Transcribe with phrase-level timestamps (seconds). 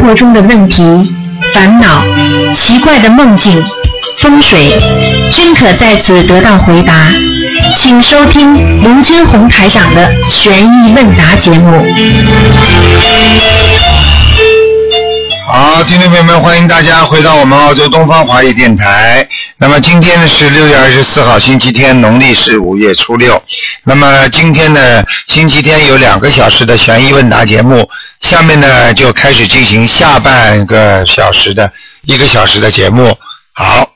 [0.00, 0.82] 活中的问题、
[1.52, 2.02] 烦恼、
[2.54, 3.62] 奇怪的梦境、
[4.18, 4.80] 风水，
[5.30, 7.08] 均可在此得到回答。
[7.78, 11.84] 请收听卢军红台长的《悬疑问答》节目。
[15.52, 19.26] 好，听众朋友们，欢迎大家回到我们澳洲东方华语电台。
[19.58, 23.42] 那么今天呢是六月二十四号，星期天，农历是五月初六。
[23.84, 27.88] 那么今天呢，星期天有两个小时的悬疑问答节目，
[28.20, 31.70] 下面呢就开始进行下半个小时的
[32.02, 33.16] 一个小时的节目。
[33.52, 33.90] 好，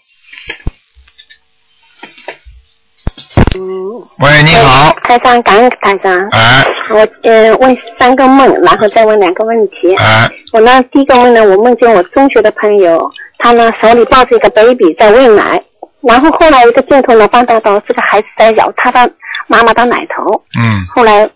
[4.18, 6.28] 喂，你好，台长，感恩台长。
[6.30, 9.94] 哎我呃问三个梦，然后再问两个问题。
[9.96, 15.62] 哎我呢第一个梦呢，我梦见我中学的朋友，他呢手里抱着一个 baby 在喂奶，
[16.00, 19.10] 然后后来一个镜头呢放大到这个孩子在咬他的
[19.46, 21.28] 妈妈的奶头，嗯后来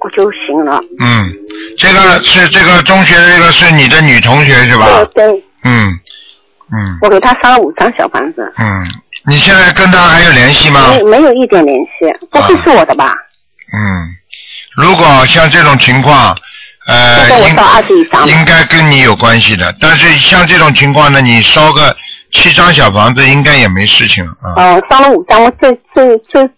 [0.00, 0.80] 我就行了。
[1.00, 1.32] 嗯，
[1.78, 4.86] 这个是这个中学的这个是你的女同学是吧？
[5.14, 5.88] 对对，嗯
[6.72, 8.86] 嗯我给她烧了五张小房子，嗯，
[9.26, 10.80] 你现在跟他还有联系吗？
[10.90, 13.12] 没没有一点联系，不会是我的吧？
[13.76, 14.14] 嗯，
[14.76, 16.36] 如果像这种情况，
[16.86, 19.74] 呃，应应该跟你有关系的。
[19.80, 21.96] 但是像这种情况呢，你烧个
[22.32, 26.48] 七张小房子，应该也没事情了啊哦，烧了五张，我这这这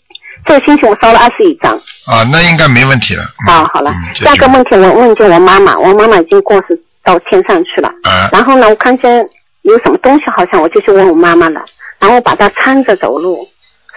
[0.49, 1.77] 这个星期我烧了二十一张。
[2.07, 3.23] 啊，那应该没问题了。
[3.47, 7.89] 嗯啊，好了嗯，第二个问题我问一下我妈妈，我妈妈已经过世到天上去了。
[8.05, 9.23] 啊然后呢，我看见
[9.63, 11.63] 有什么东西，好像我就去问我妈妈了。
[12.01, 13.47] 然后我把她搀着走路，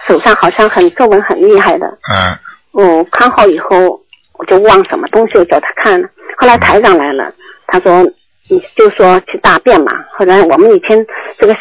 [0.06, 1.86] 手上好像很皱纹很厉害的。
[1.86, 2.38] 啊
[2.74, 3.98] 嗯，看好以后，
[4.34, 6.06] 我就忘什么东西，我叫她看了。
[6.36, 7.32] 后来台长来了，
[7.68, 8.02] 他说
[8.48, 9.92] 你就说去大便嘛。
[10.18, 11.06] 后来我们以前
[11.38, 11.60] 这个是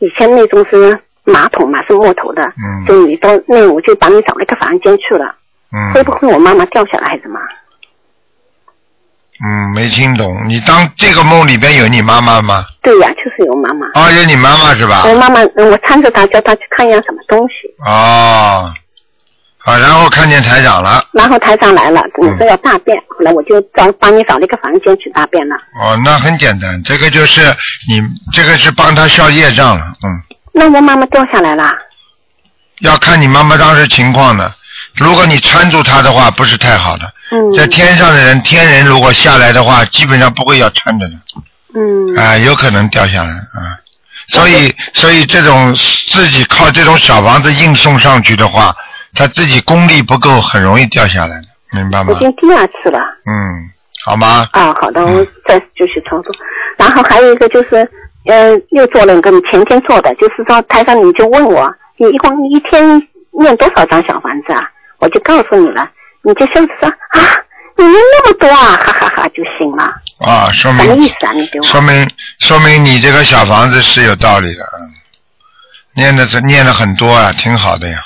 [0.00, 5.34] 以前那种是马桶嘛，是木头的，嗯就你到那我就把你找了一个房间去了。
[5.72, 7.38] 嗯会嗯不会我妈妈掉下来还是什么？
[9.44, 10.48] 嗯，没听懂。
[10.48, 12.64] 你当这个梦里边有你妈妈吗？
[12.80, 13.86] 对呀、就是有妈妈。
[13.94, 15.04] 哦，有你妈妈是吧？
[15.06, 17.54] 我妈妈，嗯我搀着她，叫她去看一下什么东西。
[17.86, 18.72] 哦，
[19.58, 21.04] 好，然后看见台长了。
[21.12, 25.56] 然后台长来了，嗯你说要大便，后来我就找帮你找了一个房间去大便了。
[25.82, 27.42] 哦，那很简单，这个就是
[27.90, 28.00] 你
[28.32, 30.08] 这个是帮他消业障了，嗯，
[30.58, 31.70] 那我妈妈掉下来了，
[32.80, 34.50] 要看你妈妈当时情况的。
[34.94, 37.04] 如果你搀住她的话，不是太好的。
[37.30, 41.14] 嗯，在天上的人，天人如果下来的话，基本上不会要搀着的，
[41.74, 43.76] 嗯，啊、有可能掉下来，啊、
[44.28, 45.76] 所以，所以这种
[46.08, 48.74] 自己靠这种小房子硬送上去的话，
[49.14, 52.18] 他自己功力不够，很容易掉下来的，明白吗已？
[52.18, 52.98] 经第二次了。
[52.98, 53.68] 嗯，
[54.06, 54.48] 好吗？
[54.52, 56.34] 啊，好的，嗯我再继续操作。
[56.78, 57.90] 然后还有一个就是，
[58.26, 63.00] 呃，又做了一个前天做的，就是说台上你就问我，你一共一天
[63.40, 64.68] 念多少张小房子啊？
[64.98, 65.88] 我就告诉你了，
[66.22, 67.20] 你就笑着说啊，
[67.76, 69.94] 你念那么多啊，哈哈哈就行了。
[70.18, 71.32] 啊，说明什么意思啊？
[71.32, 74.80] 你给我说明说明你这个小房子是有道理的，嗯，
[75.94, 77.98] 念的这念了很多啊，挺好的呀，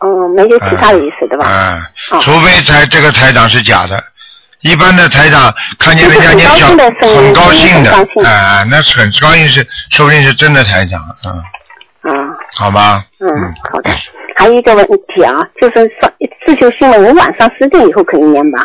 [0.00, 1.46] 嗯，没有其他的意思，对吧？
[1.46, 1.78] 啊，
[2.10, 4.02] 哦除非台这个台长是假的，
[4.60, 7.92] 一般的台长看见人家念小很高兴的
[8.24, 11.30] 啊，那是很高兴是，说不定是真的台长，啊，
[12.02, 12.10] 啊
[12.56, 13.28] 好吧，嗯，
[13.72, 13.90] 好的。
[14.36, 16.12] 还有一个问题啊，就是上
[16.46, 18.64] 自修新闻，我晚上十点以后可以念吧？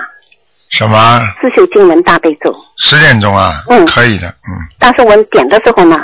[0.69, 1.21] 什么？
[1.41, 3.85] 自修经文大悲咒，十点钟啊，嗯。
[3.85, 4.49] 可以的，嗯，
[4.79, 5.99] 但是我点的时候呢，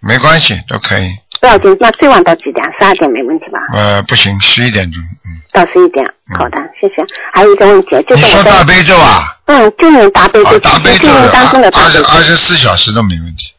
[0.00, 1.08] 没关系，都可以，
[1.46, 2.64] 不要紧，那最晚到几点？
[2.76, 3.60] 十二点没问题吧？
[3.72, 6.04] 呃，不行，十一点钟，嗯，到十一点。
[6.36, 6.94] 好的，谢谢。
[7.32, 9.36] 还有一个问题，就是说大悲咒啊？
[9.46, 13.52] 嗯，就念大悲啊咒，，大悲咒当中的大悲咒，二十二十四小时都没问题。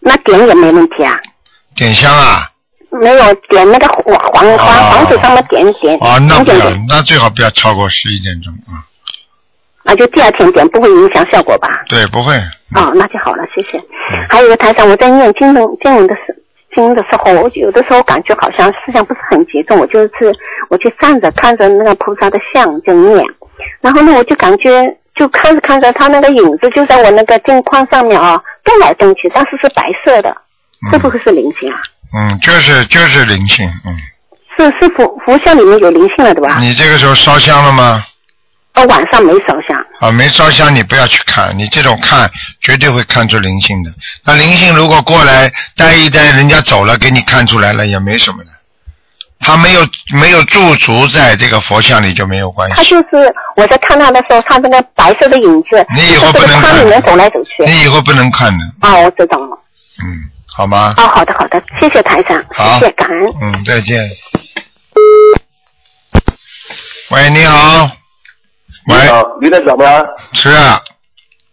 [0.00, 1.18] 那点也没问题啊？
[1.74, 2.50] 点香啊？
[2.90, 8.84] 没有点那个黄黄哦黄黄纸上面点一点啊，那不要那最好不要超过十一点钟啊。
[9.84, 11.68] 那就第二天点，不会影响效果吧？
[11.88, 12.34] 对，不会。
[12.74, 13.78] 哦，那就好了，谢谢。
[13.78, 16.36] 嗯还有一个台上，我在念经文经文的时
[16.74, 20.10] 经的时候，我有的时候感觉好像思想不是很集中，我就是
[20.70, 23.24] 我就站着看着那个菩萨的像就念，
[23.80, 24.84] 然后呢，我就感觉
[25.14, 30.36] 就看着看着，他那个影子就在我那个镜框上面啊动来动去，但是是白色的，
[30.90, 31.80] 会不会是灵性啊？
[32.14, 33.96] 嗯，就是就是灵性，嗯。
[34.58, 36.58] 是是佛佛像里面有灵性了对吧？
[36.60, 38.04] 你这个时候烧香了吗？
[38.74, 39.78] 哦，晚上没烧香。
[40.00, 42.30] 啊，没烧香你不要去看，你这种看
[42.60, 43.90] 绝对会看出灵性的。
[44.24, 48.50] 那灵性如果过来待一待，人家走了给你看出来了也没什么的。
[49.44, 49.80] 他没有
[50.14, 52.76] 没有驻足在这个佛像里就没有关系。
[52.76, 57.64] 他就是我在看他的时候，他那个白色的影子，你以后不能看框里面走来走去。
[57.66, 59.58] 你以后不能看的，哦，我知道了。
[60.02, 60.94] 嗯，好吗？
[60.96, 63.34] 哦，好的好的，谢谢台长，好谢谢感恩。
[63.42, 64.00] 嗯，再见。
[67.10, 68.01] 喂，你好。
[68.88, 70.04] 喂，啊，李队长吗？
[70.32, 70.80] 是啊，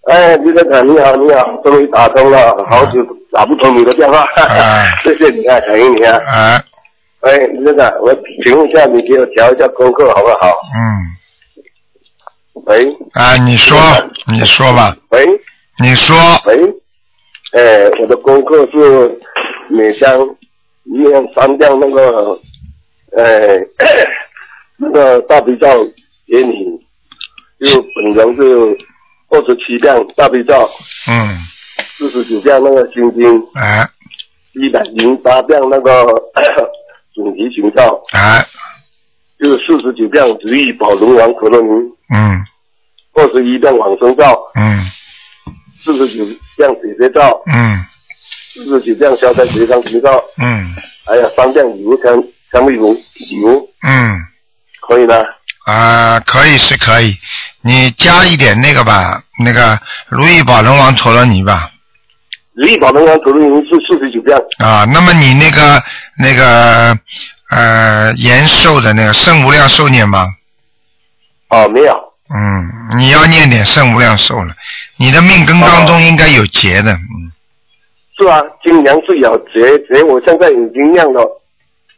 [0.08, 6.18] 哎，李队长你好，你好，终于打通了，好久打不通你的电话，哎 谢谢你啊，感谢你啊。
[6.18, 6.62] 啊，
[7.22, 10.60] 哎，李队长，我请问一下，你给我调一下功课好不好？
[10.76, 12.98] 嗯，喂。
[13.14, 13.78] 啊，你说，
[14.28, 15.26] 你说吧，喂。
[15.82, 16.16] 你说，
[16.46, 16.58] 喂，
[17.54, 19.20] 哎，我的功课是
[19.70, 20.10] 每天
[20.84, 22.38] 念三遍那个，
[23.18, 23.58] 哎，
[24.78, 25.68] 那个大悲咒
[26.28, 26.66] 给你，
[27.60, 28.78] 就本人是
[29.30, 30.70] 二十七遍大悲咒，
[31.08, 31.38] 嗯，
[31.98, 33.30] 四十九遍那个心经。
[33.54, 33.88] 啊，
[34.54, 36.06] 一百零八遍那个
[37.14, 38.46] 主题行照，哎，
[39.40, 41.70] 就是四十九遍如意宝龙王可乐尼，
[42.14, 42.44] 嗯，
[43.14, 44.24] 二十一遍往生咒，
[44.56, 44.82] 嗯，
[45.84, 46.26] 四十九
[46.58, 47.86] 遍解结咒，嗯，
[48.54, 50.74] 四十九遍消灾吉祥神咒，嗯，
[51.06, 54.20] 还有三遍礼物香香味如礼物，嗯，
[54.88, 55.16] 可以吗？
[55.66, 57.14] 啊，可以是可以，
[57.62, 59.78] 你加一点那个吧，那个
[60.08, 61.70] 如意宝龙王陀罗尼吧，
[62.54, 65.84] 如意宝龙王陀罗尼是四十九遍，啊，那么你那个
[66.18, 66.98] 那个
[67.50, 70.28] 呃延寿的那个圣无量寿念吗？
[71.50, 74.54] 哦，没有，嗯，你要念点圣无量寿了，
[74.96, 77.32] 你的命根当中应该有劫的，嗯，
[78.18, 81.42] 是啊，今年是有劫劫，我现在已经念了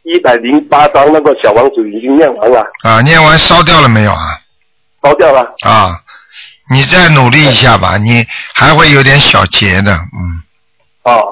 [0.02, 4.40] 一百零八张那个小王子已经念完了，啊，念完烧掉了没有啊？
[5.02, 5.40] 烧掉了。
[5.64, 5.98] 啊，
[6.70, 10.42] 你再努力一下吧，你还会有点小结的，嗯
[11.04, 11.22] 哦，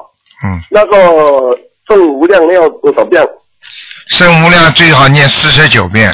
[0.44, 1.58] 嗯，那个
[1.88, 3.22] 圣无量要多少遍？
[4.08, 6.10] 圣无量最好念四十九遍，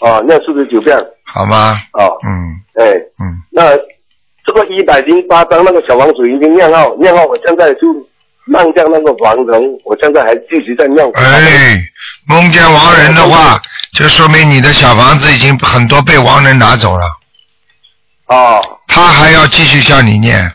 [0.00, 0.96] 啊，念四十九遍。
[1.24, 1.80] 好吗？
[1.92, 3.70] 啊，嗯哎，嗯，那
[4.44, 7.86] 这个一百零八章那个小王子已经念好，念好，我现在就
[8.46, 11.04] mang 掉那个亡人，我现在还继续在念。
[11.14, 11.78] 哎，
[12.26, 13.60] 梦见亡人的话，
[13.98, 17.04] 就说明你的小房子已经很多被亡人拿走了，
[18.28, 20.52] 哦他还要继续叫你念，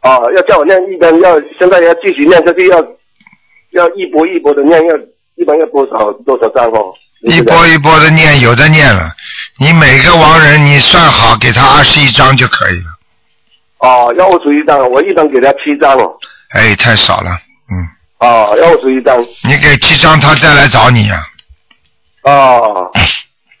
[0.00, 2.78] 哦，要叫我念一般要现在要继续念下去，要
[3.72, 4.96] 要一波一波的念，要
[5.36, 6.94] 一般要多少多少张哦？
[7.20, 9.14] 一波一波的念，有的念了，
[9.58, 12.86] 你每个亡人你算好，给他二十一张就可以了。
[13.80, 16.10] 哦，要二十一张，我一般给他七张哦。
[16.52, 17.30] 哎，太少了，
[17.70, 19.22] 嗯，啊，要二十一张。
[19.44, 21.28] 你给七张，他再来找你呀、啊，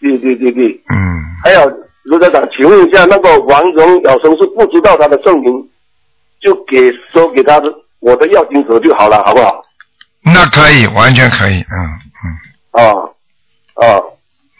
[0.00, 0.82] 对对对对。
[0.88, 0.96] 嗯，
[1.44, 1.60] 还有
[2.04, 5.68] 卢台长，请问一下，那个王荣有时候是不知道他的证明，
[6.40, 9.64] 就给说给他的我的药金者就好了，好不好？
[10.22, 11.76] 那可以，完全可以，嗯。
[12.24, 12.26] 嗯。
[12.72, 12.82] 啊
[13.74, 13.98] 啊，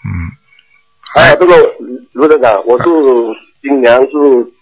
[0.05, 0.11] 嗯，
[1.15, 1.57] 还有这个
[2.13, 2.89] 卢台长，我是
[3.63, 4.53] 今年是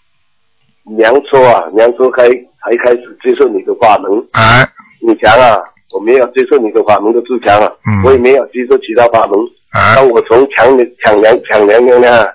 [0.83, 4.67] 年初啊，年初开才开始接受你的法门，哎，
[5.01, 5.57] 你讲啊，
[5.91, 8.03] 我没有接受你的法门的自强啊，嗯。
[8.03, 9.39] 我也没有接受其他法门。
[9.71, 12.25] 哎当我从抢年抢粮抢粮粮呢，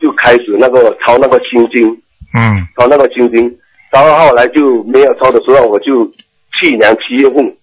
[0.00, 1.88] 就开始那个抄那个心经，
[2.34, 2.66] 嗯。
[2.76, 3.58] 抄那个心经，
[3.90, 6.04] 然后后来就没有抄的时候，我就
[6.58, 7.56] 去年七月份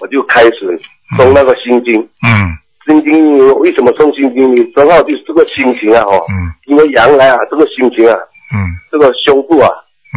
[0.00, 0.78] 我就开始
[1.18, 2.00] 诵那个心经。
[2.22, 2.56] 嗯。
[2.86, 4.54] 心经为什么诵心经？
[4.54, 4.72] 呢？
[4.74, 6.34] 正好就是这个心情啊，哦，嗯。
[6.66, 8.16] 因为原来啊这个心情啊，
[8.54, 8.56] 嗯。
[8.90, 9.68] 这个胸部啊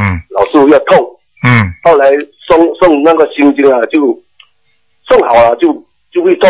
[0.02, 0.20] 嗯。
[0.30, 0.98] 老是要痛，
[1.44, 1.74] 嗯。
[1.84, 2.10] 后来
[2.48, 4.18] 诵诵那个心经啊，就
[5.12, 5.74] 诵好了就
[6.12, 6.50] 就会痛，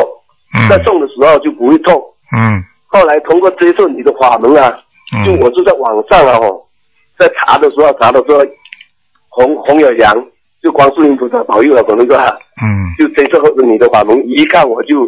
[0.70, 2.00] 在种的时候就不会痛。
[2.32, 2.64] 嗯。
[2.88, 4.70] 后来通过接受你的法门啊，
[5.26, 6.62] 就嗯我是在网上啊，哦，
[7.18, 8.40] 在查的时候查的时候，
[9.30, 10.14] 红红有阳，
[10.62, 12.28] 就光世音菩萨保佑了，可能说啊
[12.62, 12.68] 嗯。
[13.00, 15.08] 就接受你的法门，一看我就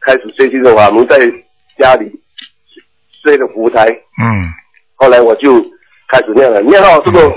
[0.00, 1.18] 开始学习的法门，在
[1.78, 2.10] 家里
[3.22, 3.86] 睡了佛台，
[4.22, 4.52] 嗯。
[4.96, 5.54] 后来我就
[6.08, 7.32] 开始念了，念到这个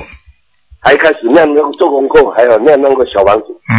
[0.81, 3.77] 还开始念那个做功课，还有念那个小王子，嗯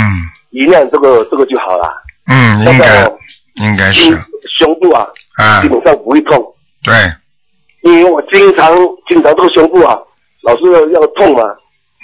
[0.55, 1.93] 一念这个这个就好了。
[2.27, 3.13] 嗯，应现在
[3.57, 4.19] 应该是胸
[4.59, 5.05] 胸部啊，
[5.37, 6.43] 啊基，本上不会痛。
[6.85, 6.95] 对，
[7.83, 8.73] 因为我经常
[9.09, 9.99] 经常这个胸部啊，
[10.43, 11.43] 老是要痛嘛。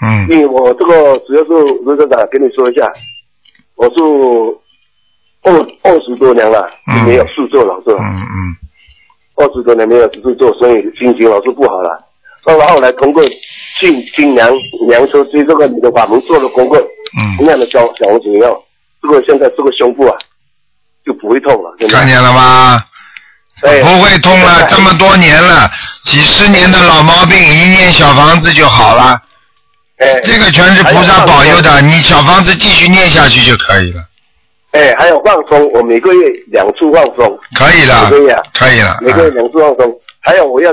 [0.02, 1.50] 嗯因为我这个主要是
[1.84, 2.90] 卢站长跟你说一下，
[3.76, 4.00] 我是
[5.42, 5.52] 二
[5.82, 6.68] 二十多年了，
[7.06, 8.02] 没有事做了，是吧？
[8.02, 8.56] 嗯嗯
[9.36, 12.02] 二十多年没有事做，所以心情老是不好了。
[12.44, 13.22] 到了后来通过
[13.78, 14.46] 去今年
[14.88, 16.76] 年初对这个你的法门做了功课，
[17.18, 18.64] 嗯，同样的小小王子以后，
[19.02, 20.16] 这个现在这个胸部啊
[21.04, 22.84] 就不会痛了，看见了吗？
[23.62, 25.70] 哎不会痛了，这么多年了，
[26.04, 29.20] 几十年的老毛病，一念小房子就好了。
[29.98, 34.02] 哎这个全是菩萨保佑的，你小房子继续念下去就可以了，
[34.72, 38.96] 哎，还有放松，我每个月两次放松，可以了每个月啊，可以了。
[39.02, 39.94] 每个月啊两次放松。
[40.22, 40.70] 还有我要，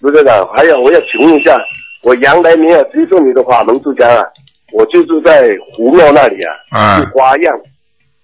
[0.00, 1.56] 卢队长，还有我要请问一下，
[2.02, 4.24] 我原来没有接受你的法门之前啊，
[4.72, 7.00] 我就住在湖庙那里啊，啊。
[7.00, 7.60] 是花样，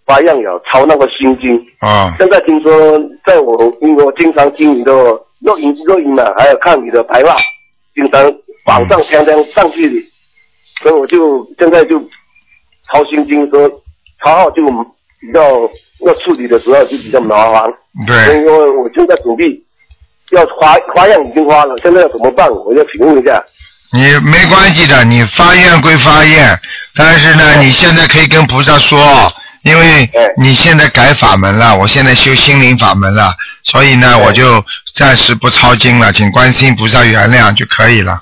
[0.07, 1.57] 花样有抄那个心经。
[1.81, 4.93] 啊，现在听说，在我因为我经常听你的
[5.41, 7.35] 录音录音嘛，还有看你的白话，
[7.95, 8.23] 经常
[8.67, 10.07] 晚上天天上去的，
[10.83, 11.99] 所以我就现在就
[12.93, 13.69] 抄心经说
[14.23, 14.65] 抄好就
[15.21, 15.41] 比较
[16.07, 17.65] 要处理的时候就比较麻烦，
[18.07, 19.45] 所对以，因为我现在准备
[20.31, 22.49] 要花花样已经花了，现在要怎么办？
[22.51, 23.43] 我要请问一下。
[23.93, 26.59] 你没关系的，你发愿归发愿，
[26.97, 28.99] 但是呢，你现在可以跟菩萨说，
[29.63, 34.65] 因为哎你现在改法门了，我现在修心灵法门了，所以呢，哎我就
[34.95, 38.19] 暂时不抄经了，请观世音菩萨原谅就可以了，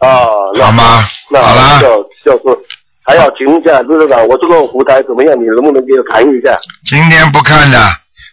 [0.00, 1.08] 啊，那好吗？
[1.30, 2.58] 那好了，就就说
[3.04, 5.38] 还要请问一下陆队长，我这个舞台怎么样？
[5.38, 6.56] 你能不能给我看一下？
[6.84, 7.78] 今天不看的，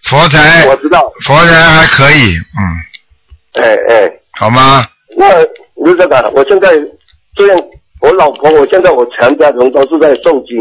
[0.08, 4.86] 佛台我知道，佛台还可以，嗯，哎哎，好吗？
[5.18, 5.26] 那
[5.76, 6.70] 陆队长，我现在
[7.36, 7.62] 这样，
[8.02, 10.58] 我老婆，我现在我全家人都是在诵经，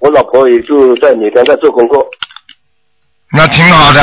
[0.00, 1.96] 我老婆也就在每天在做功课。
[3.32, 4.00] 那挺好的，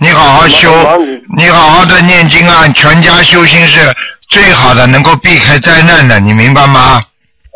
[0.00, 0.70] 你好好修
[1.04, 3.80] 你，你好好的念经啊，全家修心是
[4.28, 7.02] 最好的，能够避开灾难的，你明白吗？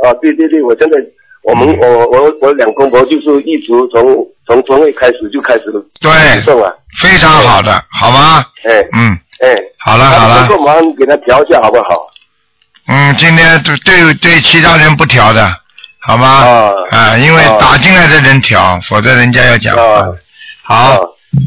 [0.05, 0.97] 啊，对对对，我现在
[1.45, 4.05] 我们我我我两公婆就是一直从
[4.47, 5.65] 从中位开始就开始
[6.01, 6.11] 对，
[6.45, 8.45] 送了，非常好的，好吗？
[8.65, 8.87] 哎。
[8.93, 10.49] 嗯，哎，好了好了。
[10.59, 12.07] 忙给他调一下好不好？
[12.89, 15.51] 嗯，今天对对对其他人不调的，
[16.01, 16.27] 好吗？
[16.29, 16.73] 啊。
[16.91, 20.07] 啊，因为啊打进来的人调，否则人家要讲啊。
[20.63, 20.75] 好。
[20.75, 20.99] 啊，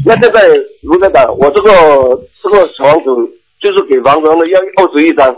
[0.04, 0.40] 那现在
[0.82, 1.70] 卢队长，我这个
[2.42, 3.10] 这个小房子
[3.60, 5.34] 就是给房子的要二十一张，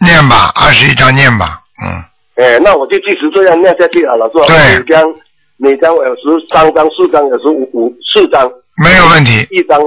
[0.00, 2.02] 念吧，二十一张念吧，嗯，
[2.42, 4.46] 哎，那我就继续这样念下去好了，是吧？
[4.46, 4.78] 对。
[4.78, 5.02] 每张
[5.58, 9.78] 每张有时三张、四张，有时五五四张，没有问题，一张，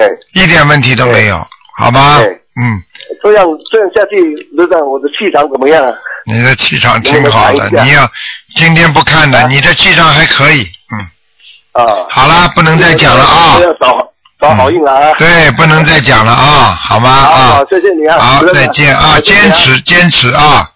[0.00, 1.36] 哎，一点问题都没有，
[1.78, 2.18] 好吧？
[2.18, 2.26] 对
[2.60, 2.82] 嗯，
[3.22, 5.92] 这样这样下去，卢队长，我的气场怎么样啊？
[6.26, 8.08] 你的气场挺好的，你要
[8.54, 9.48] 今天不看的，啊。
[9.48, 13.56] 你的气场还可以，嗯，啊，好了，不能再讲了啊。
[13.56, 15.14] 不，要找找好运了啊！
[15.18, 17.08] 对，不能再讲了啊，好吗？
[17.10, 17.36] 啊。
[17.56, 18.18] 好，，谢谢你啊！
[18.18, 20.70] 好，再见啊，坚持坚持啊，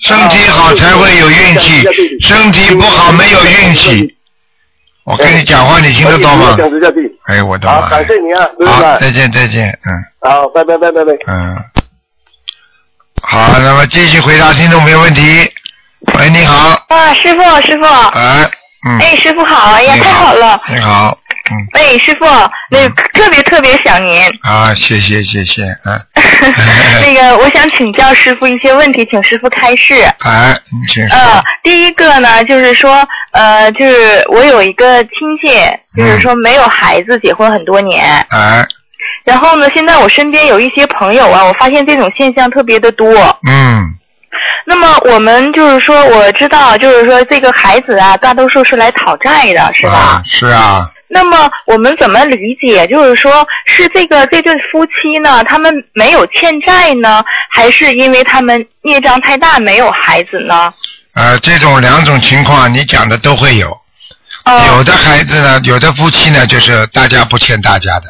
[0.00, 1.82] 身体好才会有运气，
[2.20, 4.16] 身体不好没有运气。
[5.04, 6.54] 我跟你讲话，你听得懂吗？
[6.56, 7.18] 坚持下去。
[7.26, 7.88] 哎，我的好，妈！
[7.88, 9.90] 感谢你啊，好，再见再见，嗯
[10.20, 11.12] 好，拜拜拜拜拜。
[11.26, 11.56] 嗯。
[13.22, 15.50] 好，那么继续回答听众朋友问题。
[16.14, 17.84] 喂，你好，啊，师傅，师傅，
[18.18, 18.50] 哎，
[18.86, 21.18] 嗯，哎，师傅好，哎呀，太好了，你好，
[21.50, 22.26] 嗯，哎，师傅，
[22.70, 25.98] 那个特别特别想您，啊，谢谢谢谢，嗯，
[27.02, 29.94] 那个我想请教师傅一些问题，请师傅开示。
[30.24, 35.10] 哎，你请说，呃，第一个呢，就是说，呃，就是我有一个亲
[35.42, 35.58] 戚，
[35.96, 38.64] 就是说没有孩子，结婚很多年，哎，
[39.24, 43.08] 然后呢，现在我身边有一些朋友啊，我发现这种现象特别的多。
[43.48, 43.82] 嗯，
[44.66, 49.92] 那么我们就是说，我知道，就是说这个孩子啊，大多数是来讨债的，是吧？
[49.92, 52.86] 啊，是啊，那么我们怎么理解？
[52.86, 60.72] 就是说，是这个这对夫妻呢，他们没有欠债呢，还是因为他们孽障太大没有孩子呢？
[61.14, 63.70] 呃，这种两种情况你讲的都会有，
[64.44, 68.06] 哦有的孩子呢，有的夫妻呢，就是大家不欠大家的，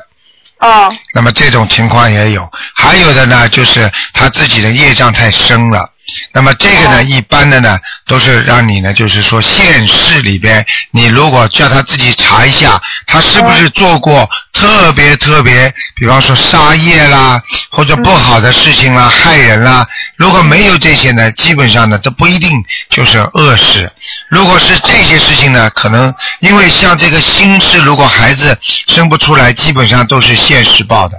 [0.58, 5.88] 哦那么这种情况也有，还有的呢，就是他自己的业障太深了。
[6.32, 19.86] 那么这个呢，哦一般的呢，都是让你呢，就是说现世里边，你如果叫他自己查一下，他是不是做过特别特别，比方说杀业啦，或者不好的事情啦，害人啦。
[20.16, 23.90] 如果没有这些呢，基本上呢，都不一定就是恶事。
[24.28, 31.16] 如果是这些事情呢，可能因为像这个心事，如果孩子生不出来，基本上都是现世报的。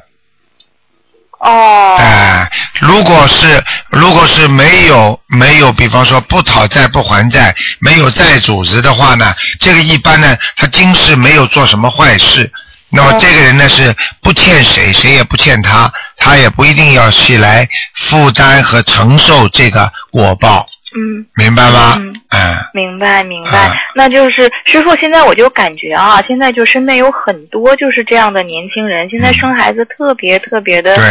[1.40, 1.96] 哦。
[1.98, 12.52] 哎、如果是如果是没有没有，比方说不讨债不还债，没有债主子的话呢，这个一般呢，他今世没有做什么坏事，
[12.90, 20.66] 那么这个人呢是不欠谁，谁也不欠他，他也不一定要去来负担和承受这个果报，
[20.96, 21.26] 嗯。
[21.36, 21.96] 明白吗？
[22.00, 24.96] 嗯嗯明白明白，啊那就是师傅。
[24.98, 31.06] 现在我就感觉啊，现在就身边有很多就是这样的年轻人，现在生孩子特别特别的，对。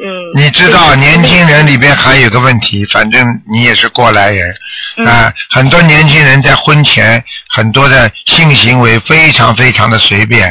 [0.00, 0.30] 嗯。
[0.34, 4.54] 你知道年轻人里边还有个问题，反正你也是过来人，
[4.96, 10.48] 嗯啊、很多年轻人在婚前很多的性行为非常非常的随便，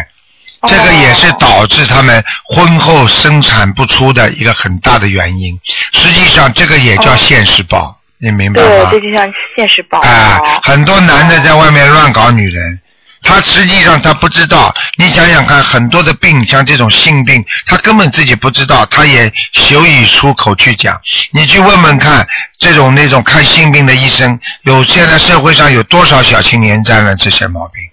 [0.59, 5.57] 哦这个也是导致他们婚后生产不出的一个很大的原因。
[5.93, 8.89] 实际上，这个也叫哦现世报，你明白对，吗？
[8.91, 9.99] 这就像现实报。
[9.99, 12.79] 啊、哦很多男的在外面乱搞女人，
[13.23, 14.73] 他实际上他不知道。
[14.97, 20.95] 你想想看，很多的病，像这种性病，他根本自己不知道，他也羞于出口去讲。
[21.31, 22.27] 你去问问看，
[22.59, 27.83] 这种那种看性病的医生，有现在社会上有多少小青年沾了这些毛病？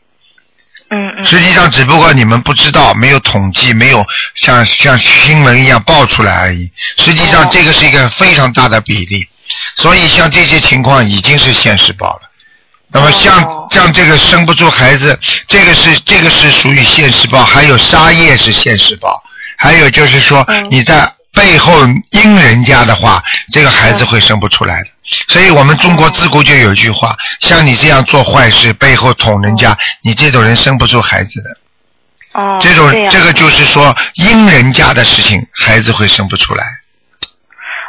[0.91, 1.25] 嗯嗯。
[1.25, 4.05] 实际上，只不过你们不知道，没有统计，没有
[4.35, 6.71] 像像新闻一样报出来而已。
[6.99, 9.27] 实际上，哦这个是一个非常大的比例，
[9.77, 12.23] 所以像这些情况已经是现世报了。
[12.91, 19.23] 那么像、哦像这个生不出孩子，这个是这个是属于现世报，还有杀业是现世报，
[19.59, 24.89] 还有就是说嗯你在背后阴人家的话，这个孩子会生不出来的。
[25.29, 32.41] 所以我们中国自古就有一句话，像你这样做坏事，背后捅人家，你这种人生不出孩子的。
[32.41, 36.65] 哦，这种这个就是说阴人家的事情，孩子会生不出来。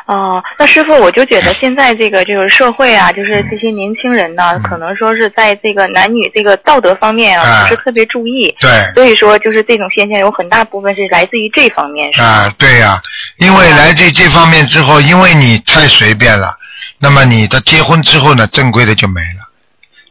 [0.09, 8.71] 哦，那师傅，我就觉得现在这个就是社会啊，就是这些年轻人呢，嗯可能说是在这个男女这个道德方面啊，啊不是特别注意，对。
[8.95, 12.25] 所以说就是这种现象有很大部分是来自于这方面，是吧？
[12.25, 12.99] 啊，对呀、
[13.37, 16.55] 因为来自于这方面之后，因为你太随便了，
[16.97, 19.45] 那么你的结婚之后呢，正规的就没了。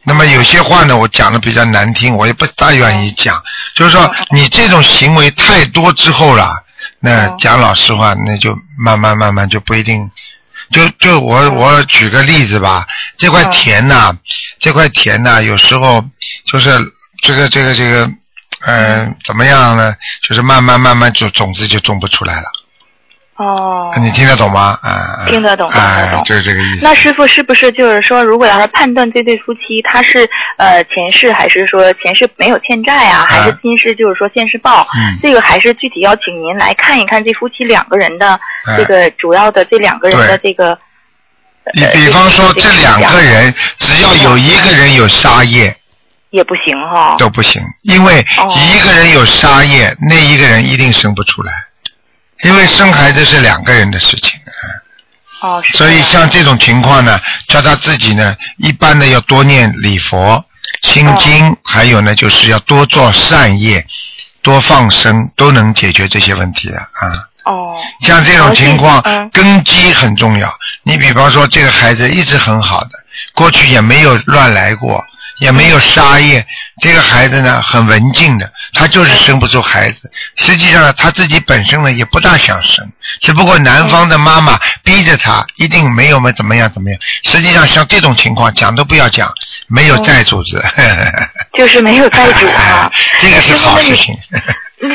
[0.05, 3.35] 那么有些话呢，我讲的比较难听，我也不大愿意讲。
[3.75, 6.47] 就是说，你这种行为太多之后了，
[6.99, 10.09] 那嗯讲老实话，那就慢慢慢慢就不一定。
[10.71, 12.85] 就就我我举个例子吧，
[13.17, 14.15] 这块嗯田呐、
[14.59, 16.05] 这块田呐、有时候
[16.45, 18.11] 就是这个这个这个，
[18.67, 19.95] 嗯、怎么样呢？
[20.27, 22.47] 就是慢慢慢慢就种子就种不出来了。
[23.39, 24.77] 哦，你听得懂吗？
[24.81, 26.79] 啊，听得懂听得啊懂，就是这个意思。
[26.81, 34.85] 那师傅是不是就是说，如果要是判断这对夫妻他是呃前世还是说前世没有欠债啊，还是今世就是说现世报？
[34.93, 35.17] 嗯。
[35.21, 40.77] 这个还是具体要请您来看一看这夫妻两个人的哎这个主要的这两个人的这个。
[41.73, 45.73] 你呃比方说，这这两个人只要有一个人有杀业
[46.31, 48.53] 也不行哈、都不行，因为哦。
[48.53, 51.51] 一个人有杀业，那一个人一定生不出来，
[52.43, 54.39] 因为生孩子是两个人的事情。
[55.41, 60.43] 哦，是所以像这种情况呢，叫他自己呢，一般的要多念礼佛、
[60.81, 63.85] 心经，还有呢就是要多做善业，
[64.41, 67.07] 多放生，都能解决这些问题的啊。
[67.45, 70.53] 哦像这种情况嗯，根基很重要。
[70.83, 72.89] 你比方说，这个孩子一直很好的，
[73.33, 75.03] 过去也没有乱来过，
[75.39, 76.45] 也没有杀业。
[76.81, 80.11] 这个孩子呢，很文静的，他就是生不出孩子。
[80.35, 86.99] 实际上，他自己本身呢，也不大想生，只不过男方的妈妈逼着他，一定没有么怎么样怎么样。
[87.23, 89.29] 实际上，像这种情况，讲都不要讲，
[89.67, 90.63] 没有债主子。
[91.53, 94.15] 就是没有债主啊、 这个是好事情。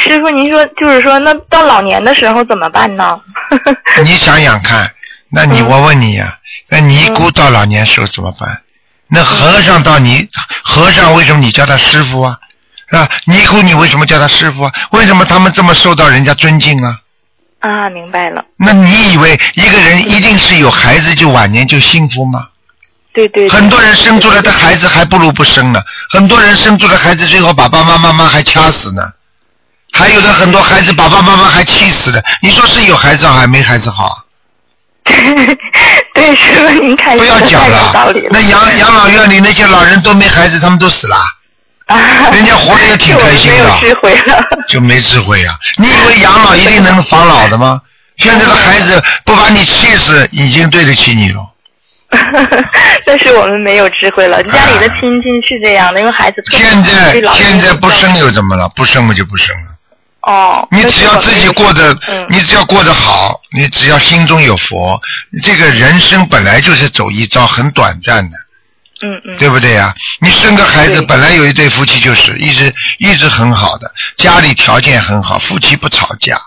[0.00, 3.18] 师傅，您说就是说，那到老年的时候怎么办呢？
[4.02, 4.90] 你想想看，
[5.30, 8.62] 那你嗯我问你呀、那尼姑到老年时候怎么办？
[9.14, 10.28] 那和尚到你
[10.64, 12.36] 和尚为什么你叫他师傅啊？
[12.90, 13.08] 是吧？
[13.26, 14.72] 尼姑你为什么叫他师傅啊？
[14.90, 16.98] 为什么他们这么受到人家尊敬啊？
[17.60, 22.48] 啊，明白了，那你以为一个人一定是有孩子就晚年就幸福吗？
[23.14, 29.02] 对对对很多人生出来的孩子还不如不生呢，很多人生出来孩子最后把爸爸妈妈还掐死呢，
[29.92, 32.22] 还有的很多孩子爸爸妈妈还气死的。
[32.42, 34.16] 你说是有孩子好还没孩子好啊？
[36.14, 38.28] 对，师傅您开不要讲始太有道理了。
[38.30, 41.16] 那养养老院里那些老人都没孩子，他们都死了，
[41.86, 41.98] 啊，
[42.32, 44.44] 人家活得也挺开心的是我们没有智慧了。
[44.68, 47.82] 就没智慧啊、你以为养老一定能防老的吗？
[48.16, 51.40] 现在的孩子不把你气死，已经对得起你了。
[53.04, 58.68] 但是我们没有智慧了，家里的亲戚是这样的，因为孩子现在现在不生又怎么了？
[58.76, 59.73] 不生嘛就不生了。
[60.26, 65.00] 哦，你只要自己过得嗯，你只要过得好，你只要心中有佛，
[65.42, 68.36] 这个人生本来就是走一遭，很短暂的。
[69.02, 76.40] 嗯嗯，对不对呀、你生个孩子，本来有一对夫妻就是一直一直很好的，家里条件很好，夫妻不吵架，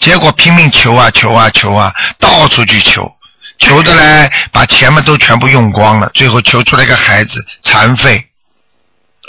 [0.00, 3.14] 结果拼命求啊求啊求啊，到处去求，
[3.60, 8.24] 求的嘞，把钱嘛都全部用光了，最后求出来个孩子残废，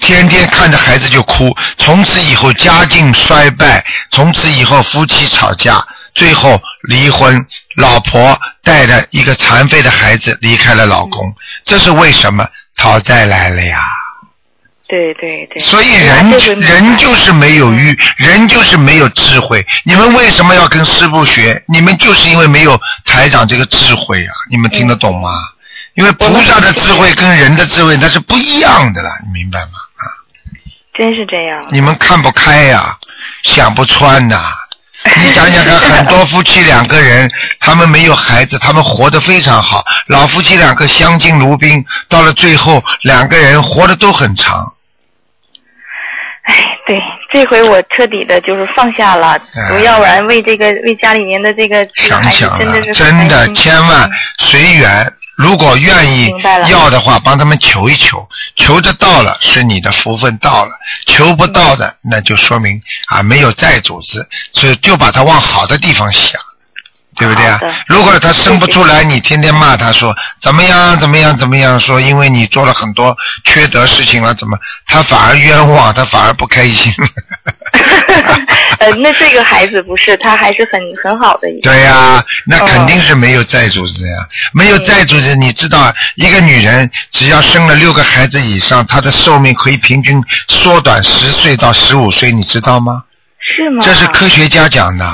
[0.02, 11.22] 天天看着孩子就哭，从此以后家境衰败，从此以后夫妻吵架，最后离婚，老婆带着一个残废的孩子离开了老公，
[11.64, 12.48] 这是为什么？
[12.80, 13.80] 讨债来了呀！
[14.88, 15.60] 对对对。
[15.60, 19.66] 所以啊人人就是没有欲，人就是没有智慧。
[19.84, 21.64] 你们为什么要跟师傅学？
[21.68, 24.32] 你们就是因为没有台长这个智慧啊！
[24.52, 25.32] 你们听得懂吗？
[25.96, 29.72] 因为菩萨的智慧跟人的智慧那是不一样的了，你明白吗？
[30.98, 31.64] 啊，真是这样。
[31.70, 32.98] 你们看不开呀、
[33.44, 34.36] 想不穿呐、
[35.16, 37.30] 你想想看，很多夫妻两个人，
[37.60, 39.84] 他们没有孩子，他们活得非常好。
[40.08, 44.74] 老夫妻两个相敬如宾，到了最后，两个人活得都很长。
[46.44, 46.56] 哎，
[46.88, 56.34] 对，这回我彻底的就是放下了，哎要不然为这个为家里面的这个想想啊，真的是真的千万随缘，如果愿意
[56.67, 60.71] 要的话，帮他们求一求，求得到了是你的福分到了，
[61.06, 66.41] 求不到的那就说明啊没有债主子，所以就把它往好的地方想。
[67.19, 67.60] 对不对啊？
[67.88, 76.93] 如果他生不出来，你天天骂他说怎么样怎么样怎么样，说因为你做了很多缺德事情了，怎么他反而冤枉，他反而不开心。
[78.80, 81.70] 呃，那这个孩子不是，他还是很很好的一个。
[81.70, 84.18] 对呀、那肯定是没有债主子呀。
[84.54, 93.04] 没有债主子，你知道，一个女人只要生了六个孩子以上，她的寿命可以平均缩短十岁到十五岁，你知道吗？
[93.40, 93.84] 是吗？
[93.84, 95.06] 这是科学家讲的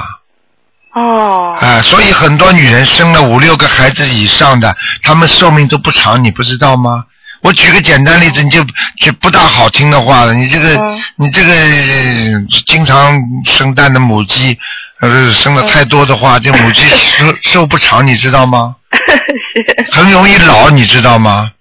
[0.93, 1.55] 哦。
[1.59, 7.05] 啊，所以很多女人生了五六个孩子以上的，她们寿命都不长，你不知道吗？
[7.43, 8.65] 我举个简单例子，你就
[8.97, 10.33] 就不大好听的话了。
[10.33, 14.57] 你这个，嗯你这个呃经常生蛋的母鸡，
[15.01, 18.75] 呃，生的太多的话，这母鸡 寿寿不长，你知道吗？
[18.91, 19.91] 是。
[19.91, 21.51] 很容易老，你知道吗？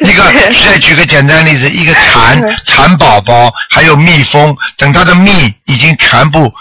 [0.00, 0.24] 一个
[0.66, 6.52] 再举个简单例子，一个蚕嗯蚕宝宝还有蜜蜂，等它的蜜已经全部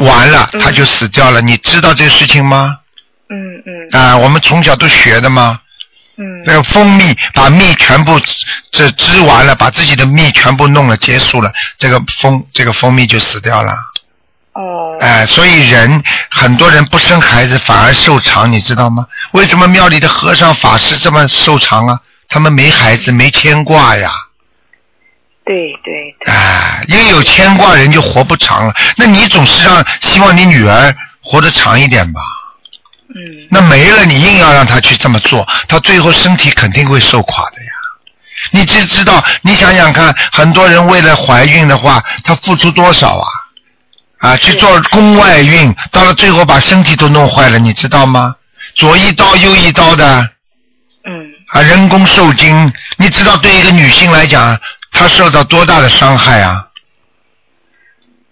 [0.00, 1.40] 完了，嗯它就死掉了。
[1.40, 2.76] 你知道这个事情吗？
[3.30, 5.58] 嗯嗯啊，我们从小都学的吗？
[6.16, 6.42] 嗯。
[6.44, 8.20] 那个蜂蜜把蜜全部
[8.70, 13.72] 这织完了，把自己的蜜全部弄了，结束了，这个蜂这个蜂蜜就死掉了。
[14.52, 14.96] 哦。
[15.00, 19.06] 哎、所以人很多人不生孩子反而寿长，你知道吗？
[19.32, 22.00] 为什么庙里的和尚法师这么寿长啊？
[22.28, 24.10] 他们没孩子，没牵挂呀。
[25.44, 26.34] 对对对。
[26.34, 28.74] 哎、因为有牵挂，人就活不长了。
[28.96, 32.20] 那你总是让希望你女儿活得长一点吧？
[33.16, 33.48] 嗯。
[33.50, 37.70] 那没了，你硬要让他去这么做，他最后身体肯定会受垮的呀。
[38.50, 43.28] 你只知道，你想想看，很多人为了怀孕的话，他付出多少啊？
[44.18, 48.34] 啊，去做宫外孕，到了最后把身体都弄坏了，你知道吗？
[48.74, 50.20] 左一刀右一刀的，
[51.06, 51.32] 嗯。
[51.48, 54.58] 啊，人工受精，你知道对一个女性来讲，
[54.90, 56.66] 她受到多大的伤害啊？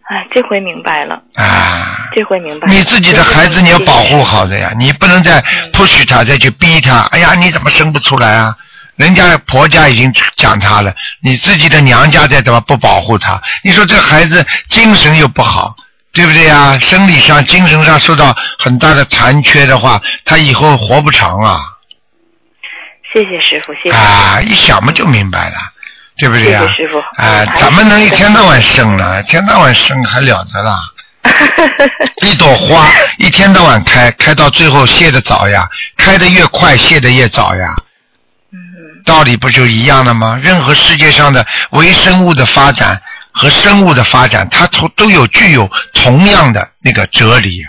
[0.05, 2.75] 哎，这回明白了，啊，这回明白了。
[2.75, 7.01] 你自己的孩子你要保护好的呀，你不能再嗯 push 他，再去逼他。
[7.11, 8.55] 哎呀，你怎么生不出来啊？
[8.97, 13.41] 人家婆家已经讲他了，你自己的娘家再怎么不保护他？
[13.63, 15.75] 你说这孩子精神又不好，
[16.13, 16.79] 对不对呀？
[16.79, 21.61] 生理上、精神上受到很大的残缺的话，他以后活不长啊！
[23.13, 23.97] 谢谢师傅，谢谢。
[23.97, 25.57] 啊，一想嘛就明白了，
[26.17, 26.61] 对不对呀？
[26.61, 29.21] 谢谢师傅啊，嗯怎么能一天到晚生呢？
[29.21, 30.81] 一天到晚生还了得啦？
[32.23, 37.75] 一朵花一天到晚开，开到最后谢的早呀，开的越快，谢的越早呀。
[38.53, 38.59] 嗯
[39.05, 40.39] 道理不就一样的吗？
[40.43, 43.01] 任何世界上的微生物的发展
[43.33, 47.65] 和生物的发展，它都都有具有同样的那个哲理。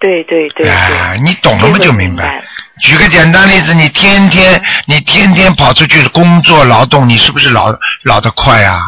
[0.00, 1.22] 对对对哎，对。
[1.22, 1.78] 你懂了吗？
[1.78, 2.42] 就明白。
[2.82, 8.80] 举个简单例子，你天天你天天跑出去工作劳动，你是不是老老得快啊？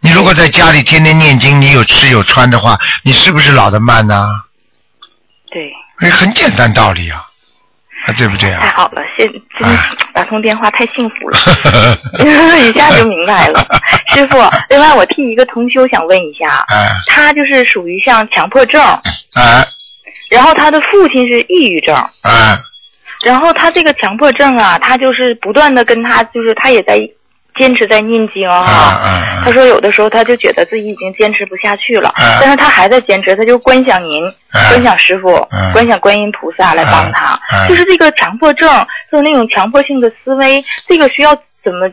[0.00, 4.26] 你如果在家里天天念经，你有吃有穿的话，你是不是老得慢呢、
[5.50, 5.72] 对。
[6.00, 7.24] 哎，很简单道理啊，
[8.06, 8.60] 啊，对不对啊？
[8.60, 11.38] 太好了，现真哎打通电话太幸福了，
[12.66, 13.64] 一下就明白了。
[14.12, 14.36] 师傅，
[14.68, 18.82] 另外我替一个同修想问一下，哎他就是属于像强迫症，
[19.34, 19.64] 哎
[20.28, 22.58] 然后他的父亲是抑郁症，哎
[23.22, 26.98] 然后他这个强迫症啊，他就是不断的跟他，就是他也在
[27.56, 29.42] 坚持在念经啊！
[29.44, 37.38] 他说有的时候他就觉得自己已经坚持不下去了，啊但是他还在坚持，他就观想您，啊观想师傅，啊观想观音菩萨来帮他。
[37.48, 38.68] 啊就是这个强迫症，
[39.10, 41.88] 就是那种强迫性的思维，这个需要怎么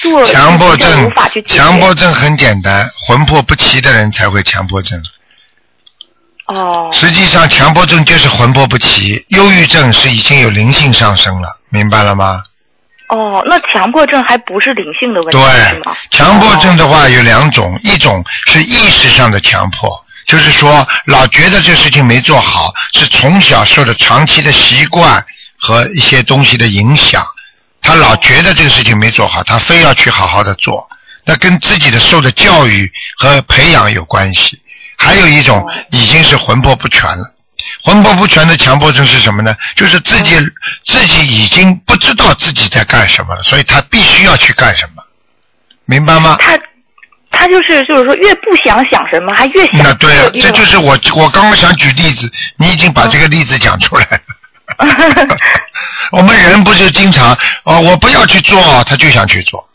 [0.00, 0.24] 做？
[0.24, 4.96] 强迫症无法去，解决强迫症很简单，魂魄不齐的人才会强迫症。
[6.54, 12.42] 哦实际上，强迫症就是魂魄不齐，忧郁症是已经有灵性上升了，明白了吗？
[13.08, 25.24] 哦，那强迫症还不是灵性的问题对强迫症的话有两种，一种是意识上的强迫，就是说老觉得这事情没做好，是从小受的长期的习惯
[25.58, 27.24] 和一些东西的影响，
[27.80, 30.88] 他老觉得这个事情没做好，他非要去好好的做，
[31.24, 34.60] 那跟自己的受的教育和培养有关系。
[35.02, 37.24] 还有一种已经是魂魄不全了。
[37.82, 39.56] 魂魄不全的强迫症是什么呢？
[39.74, 40.36] 就是自己
[40.84, 45.02] 自己已经不知道自己在干什么了，所以他必须要去干什么，
[45.86, 46.36] 明白吗？
[46.38, 46.58] 他
[47.30, 54.18] 他就是就是说，越不想想什么，还越想那对了，做一种这就是我我刚刚想举例子，你已经把这个例子讲出来了。
[56.12, 59.66] 我们人不就经常哦，我不要去做，他就想去做，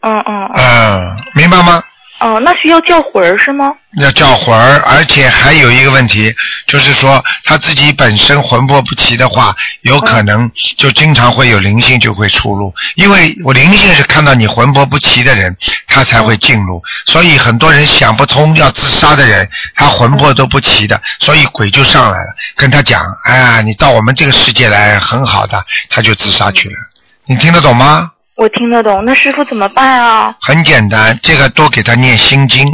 [0.00, 1.82] 嗯嗯嗯，嗯，明白吗？
[2.18, 3.72] 哦，那需要叫魂儿是吗？
[3.98, 6.34] 要叫魂儿，而且还有一个问题，
[6.66, 15.54] 就是说他自己本身魂魄不齐的话，有可能就经常会有灵性就会出入，因为我灵性是看到你魂魄不齐的人，
[15.86, 26.76] 他才会进入，所以很多人想不通要自杀的人，他魂魄都不齐的，所以鬼就上来了，跟他讲，哎呀，你到我们这个世界来很好的，他就自杀去了，
[27.26, 28.12] 你听得懂吗？
[28.36, 30.34] 我听得懂，那师傅怎么办啊？
[30.42, 32.70] 很简单，这个多给他念心经，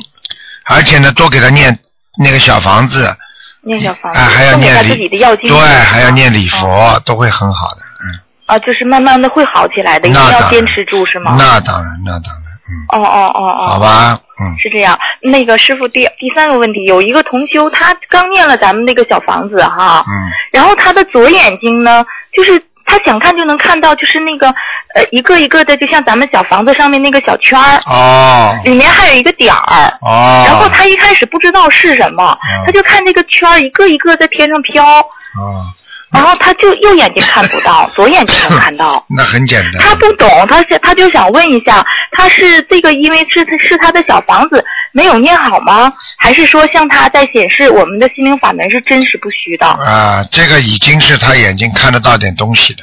[0.67, 1.79] 而且呢，多给他念
[2.19, 3.17] 那个小房子，
[3.63, 11.37] 念小房子，啊，还要念礼，自己的药经对，还要念礼佛，都会很好的，嗯，啊，就是慢慢的会好起来的，一定要坚持住是吗？
[11.39, 20.11] 那当然，那当然，嗯，哦哦哦哦，好吧，嗯，是这样，那个师傅第第三个问题，有一个同修，他刚念了咱们那个小房子哈，嗯，
[20.51, 22.05] 然后他的左眼睛呢，
[22.37, 22.61] 就是
[22.93, 24.49] 他想看就能看到，就是那个
[24.95, 29.91] 呃一个一个的，就像咱们小房子上面那个小圈儿，哦，里面还有一个点儿。
[30.03, 35.65] 哦，然后他一开始不知道是什么，嗯他就看那个圈儿一个一个在天上飘，哦，
[36.13, 39.03] 然后他就右眼睛看不到， 左眼睛能看到。
[39.09, 41.83] 那很简单，他不懂，他是他就想问一下，
[42.19, 45.93] 他是这个因为是他是他的小房子没有念好吗？
[46.19, 49.67] 还是说像他在显示我们的心灵法门是真实不虚的？
[49.67, 52.83] 啊，这个已经是他眼睛看得到点东西的。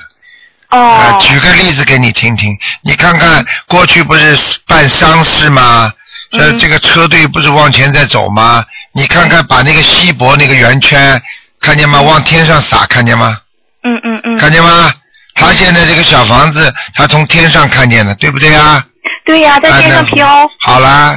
[0.68, 5.92] 啊，哦，举个例子给你听听，你看看过去不是办丧事吗？
[6.32, 8.64] 这、嗯这个车队不是往前在走吗？
[8.92, 11.20] 你看看把那个锡箔那个圆圈，
[11.60, 12.02] 看见吗？
[12.02, 13.40] 往天上撒，看见吗？
[13.84, 14.92] 嗯嗯嗯，看见吗？
[15.34, 18.84] 他现在这个小房子，他从天上看见的，对不对啊？
[19.26, 20.28] 对呀、在天上飘。
[20.28, 21.16] 啊好啦，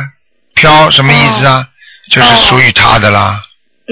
[0.54, 1.66] 飘什么意思啊？
[2.10, 3.40] 就是哦属于他的啦。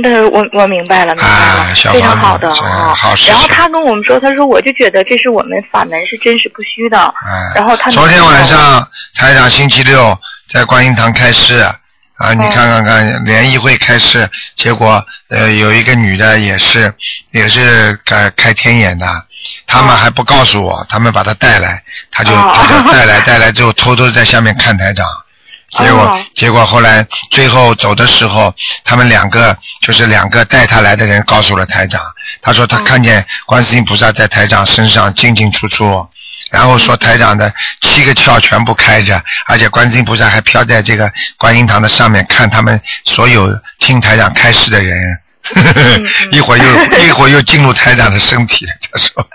[0.03, 6.99] 那我我明白了，明白了，啊小非常好的好事然后他跟我们说，他说我就觉得这是我们法门是真实不虚的。
[6.99, 10.17] 哎，然后他昨天晚上台长星期六
[10.49, 11.59] 在观音堂开示
[12.17, 16.93] 啊，你看看看联谊会开示，结果呃有一个女的也是
[17.33, 19.07] 也是开开天眼的，
[19.67, 25.07] 他们还不告诉我，他们把她带来，他就哦他就带来带来之后偷偷在下面看台长。
[25.71, 26.25] 结果、哦。
[26.35, 28.55] 结果后来最后走的时候，
[28.85, 32.01] 他们两个就是两个带他来的人告诉了台长，
[32.43, 32.85] 他说他哦。
[32.85, 36.09] 看见观世音菩萨在台长身上进进出出，
[36.51, 45.20] 然后说台长的七个窍全部开着，而且观世音菩萨还飘在这个观音堂的上面看他们所有听台长开示的人。
[45.55, 49.29] 嗯 一会儿又一会儿又进入台长的身体了， 他说，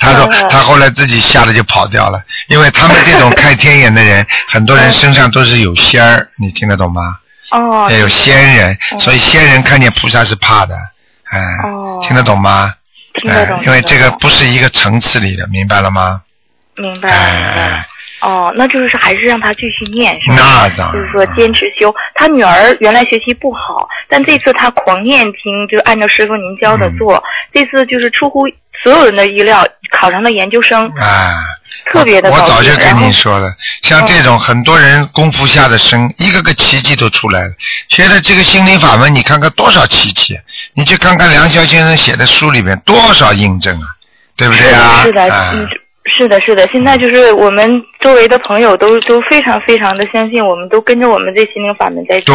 [0.00, 7.18] 他说哦他后来自己吓得就跑掉了，因为他们这种开天眼的人，很多人身上都是有仙儿，你听得懂吗？
[7.50, 10.74] 哦，也有仙人，哦所以仙人看见菩萨是怕的，
[11.30, 12.74] 哎，哦听得懂吗？
[13.22, 16.22] 听得懂哎，因为这个不是一个层次里的，明白了吗？
[16.76, 17.86] 明白哎。，
[18.20, 20.36] 哦，那就是还是让他继续念，是吧？
[20.36, 21.94] 那当然就是说坚持修。
[22.14, 27.22] 他女儿原来学习不好，但这次他狂念经，就按照师傅您教的嗯做。
[27.52, 28.46] 这次就是出乎
[28.82, 31.34] 所有人的意料，考上了研究生，啊，
[31.86, 32.44] 特别的高兴。
[32.44, 33.48] 我早就跟然后你说了，
[33.82, 37.54] 像这种很多人功夫下的深，一个个奇迹都出来了。
[37.88, 40.38] 现在这个心灵法门，你看看多少奇迹，
[40.74, 43.86] 你去看看梁霄先生写的书里面多少印证啊，
[44.36, 45.02] 对不对啊？
[45.04, 45.68] 是的，是的，哎嗯，
[46.04, 46.66] 是的，是的。
[46.72, 52.34] 现在就是我们周围的朋友都都非常非常的相信，我们都跟着我们这心灵法门在做。，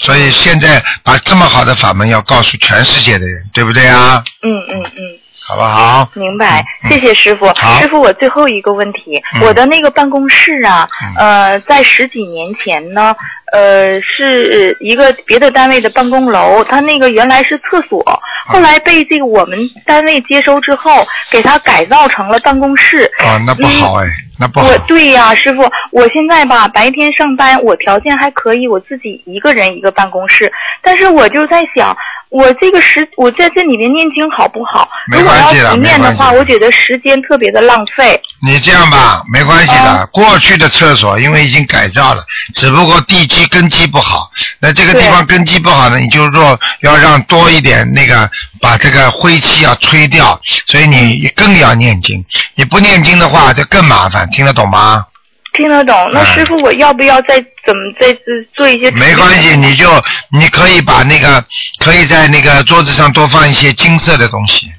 [0.00, 4.22] 所以现在把这么好的法门要告诉全世界的人，对不对啊？
[4.42, 5.18] 嗯嗯嗯。
[5.46, 6.08] 好不好？
[6.14, 7.46] 明白，嗯谢谢师傅。
[7.48, 13.14] 好师傅，我最后一个问题，嗯我的那个办公室啊，呃，在十几年前呢，
[13.52, 18.02] 呃，是一个别的单位的办公楼，它那个原来是厕所，
[18.46, 23.04] 后来被这个我们单位接收之后，给它改造成了办公室。
[23.18, 24.06] 啊，那不好哎，
[24.38, 24.66] 那不好。
[24.66, 30.50] 我对呀、师傅，我现在吧白天上班，我条件还可以，我自己一个人一个办公室，
[30.82, 31.94] 但是我就在想，
[32.34, 34.88] 我这个时我在这里面念经好不好？
[35.08, 38.20] 没如果关系的要不念的话，我觉得时间特别的浪费。
[38.42, 40.00] 你这样吧，没关系的。
[40.00, 44.28] 哦过去的厕所因为已经改造了，只不过地基根基不好。
[44.58, 48.28] 那这个地方根基不好呢，你就说要让多一点那个，
[48.60, 52.24] 把这个灰气要吹掉，所以你更要念经。
[52.56, 55.04] 你不念经的话，就更麻烦，听得懂吗？
[55.52, 56.10] 听得懂？
[56.12, 58.16] 那哎师傅，我要不要再怎么再
[58.54, 58.90] 做一些？
[58.90, 59.88] 没关系，你就
[60.30, 61.44] 你可以把那个
[61.78, 64.72] 可以在那个桌子上多放一些金色的东西。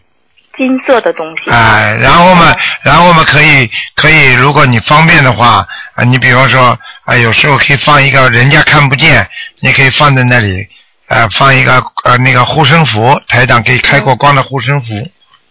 [0.58, 1.52] 金色的东西。
[1.52, 9.28] 哎，然后嘛，然后嘛，可以可以，如果你方便的话，啊，你比方说啊，有时候可以放一个人家看不见，
[9.60, 10.66] 你可以放在那里，
[11.08, 14.94] 啊，放一个呃那个护身符，台长给开过光的护身符，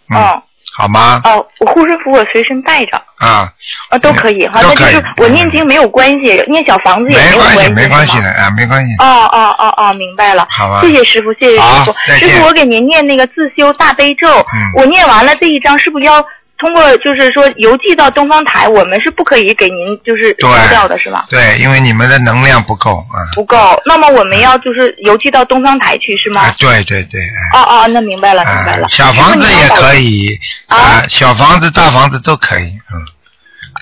[0.09, 0.43] 嗯，哦，
[0.77, 1.21] 好吗？
[1.23, 3.47] 哦，我护身符我随身带着，啊，
[3.89, 4.61] 啊，都可以哈。
[4.61, 8.93] 都可以那就是我念经没有关系，念小房子也没有没关系，系，没关系的啊，没关系。
[8.99, 10.45] 哦哦哦哦，明白了。
[10.49, 11.95] 好吧谢谢师傅，谢谢师傅好。
[12.07, 16.23] 再见师傅，我给您念那个自修大悲咒，嗯我念完了这一章，是不是要
[16.57, 18.67] 通过就是说邮寄到东方台？
[18.67, 21.25] 我们是不可以给您就是对烧掉的，是吧？
[21.29, 23.17] 对，因为你们的能量不够啊。
[23.33, 26.41] 不够，那么我们要就是邮寄到东方台去，是吗？
[26.41, 27.19] 啊，对对对，
[27.53, 28.85] 哎哦哦，那明白了，明白了。
[28.85, 30.25] 啊小房子也可以。
[30.27, 33.03] 以啊小房子、大房子都可以，嗯，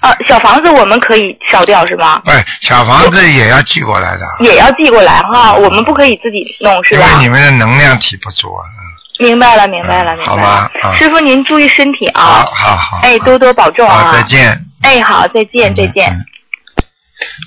[0.01, 2.21] 啊，小房子我们可以烧掉是吗？
[2.25, 7.23] 哎，小房子也要寄过来的，也要寄过来哈，我们不可以自己弄是吧因为？
[7.23, 8.63] 你们的能量体不足啊。
[9.19, 10.89] 明白了，明白了，嗯好明白吧啊。
[10.91, 12.21] 了师傅您注意身体啊！
[12.21, 12.97] 好好好。
[13.03, 14.11] 哎，多多保重好，啊！
[14.13, 14.23] 再。
[14.23, 14.65] 见。
[14.81, 16.09] 哎，好，再见，再见。
[16.09, 16.25] 嗯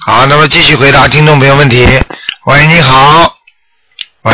[0.07, 1.85] 好，那么继续回答听众朋友问题。
[2.46, 3.35] 喂，你好。
[4.22, 4.33] 喂，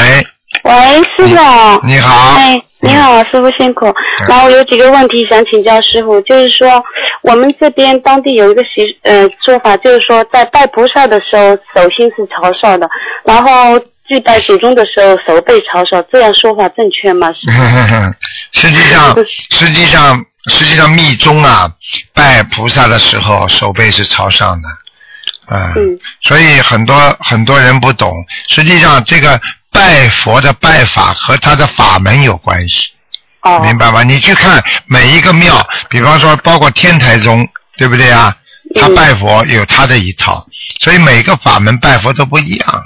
[0.63, 0.73] 喂，
[1.17, 1.87] 师傅。
[1.87, 2.35] 你好。
[2.37, 3.93] 哎，你好，师傅辛苦。
[4.29, 6.85] 然后有几个问题想请教师傅，就是说
[7.23, 12.89] 我们这边当地有一个习呃说法，就是说在拜菩萨的时候手心是朝上的，
[13.25, 13.81] 然后
[14.13, 17.29] 祭拜祖宗的时候手背朝上，这样说法正确吗？
[18.53, 19.17] 实际上，
[19.51, 21.71] 实际上，实际上密宗啊，
[22.13, 24.69] 拜菩萨的时候手背是朝上的，
[25.57, 28.13] 啊、嗯所以很多很多人不懂。
[28.49, 32.89] 实际上，这个拜佛的拜法和他的法门有关系，
[33.41, 34.03] 哦，明白吗？
[34.03, 37.49] 你去看每一个庙，比方说包括天台宗，
[37.79, 38.37] 对不对啊？
[38.75, 40.47] 他嗯拜佛有他的一套，
[40.81, 42.83] 所以每个法门拜佛都不一样。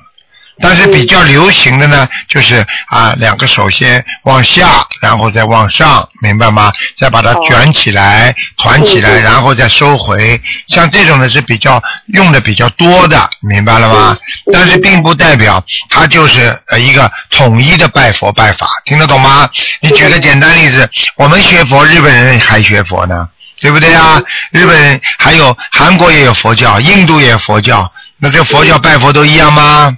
[0.60, 6.72] 但是比较流行的呢，就是啊，两个手先往下，然后再往上，明白吗？
[6.98, 10.40] 再把它哦卷起来、团起来，然后再收回。
[10.68, 11.82] 像这种呢是比较
[12.14, 14.12] 用的比较多的，明白了吗？
[14.12, 19.48] 嗯但是并不代表它就是呃一个统一的拜佛拜法，听得懂吗？
[19.80, 23.28] 你举个简单例子，我们学佛，日本人还学佛呢。
[23.58, 24.20] 对不对啊？
[24.50, 29.96] 日本人还有韩国也有佛教，印度也有佛教，那这佛教拜佛都一样吗？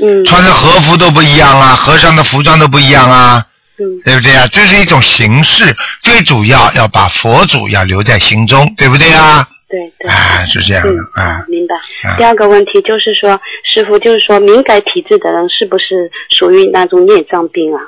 [0.00, 3.46] 嗯穿的和服都不一样啊，和尚的服装都不一样啊，
[3.78, 4.46] 嗯对不对啊？
[4.48, 9.48] 这是一种形式，最主要要把佛祖要留在心中，对不对啊？
[9.68, 10.10] 对对。
[10.10, 11.74] 啊，是这样嗯的，啊，明白
[12.08, 12.16] 啊。
[12.16, 13.40] 第二个问题就是说，
[13.72, 17.80] 师傅就是说，敏感体质的人是不是属于那种孽障病啊？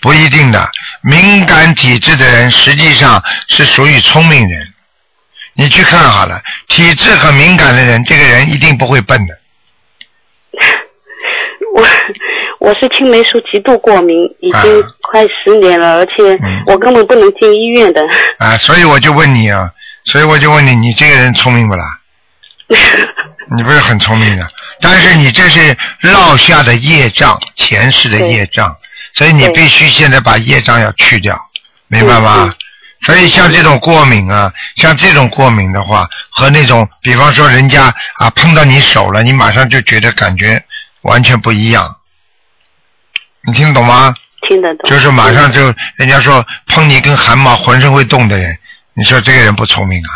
[0.00, 0.68] 不一定的。
[1.02, 4.72] 敏感体质的人实际上是属于聪明人，
[5.54, 9.38] 你去看好了，体质很敏感的人，这个人一定不会笨的。
[11.80, 11.86] 我
[12.68, 18.00] 我是青霉素极度过敏，已经啊快十年了，而且嗯我根本不能进医院的。
[18.38, 19.70] 啊，所以我就问你啊，
[20.04, 21.84] 所以我就问你，你这个人聪明不啦？
[23.56, 24.46] 你不是很聪明的，
[24.80, 28.76] 但是你这是落下的业障，前世的业障，
[29.14, 31.36] 所以你必须现在把业障要去掉，
[31.88, 32.52] 明白吗？
[33.02, 40.62] 所以像这种过敏啊，像这种过敏的话，和那种比方说人家啊碰到你手了，你马上就觉得感觉
[41.02, 41.96] 完全不一样，
[43.44, 44.14] 你听得懂吗？
[44.48, 44.90] 听得懂。
[44.90, 48.58] 就是马上就人家说碰你一根汗毛，浑身会动的人，
[48.94, 50.10] 你说这个人不聪明啊，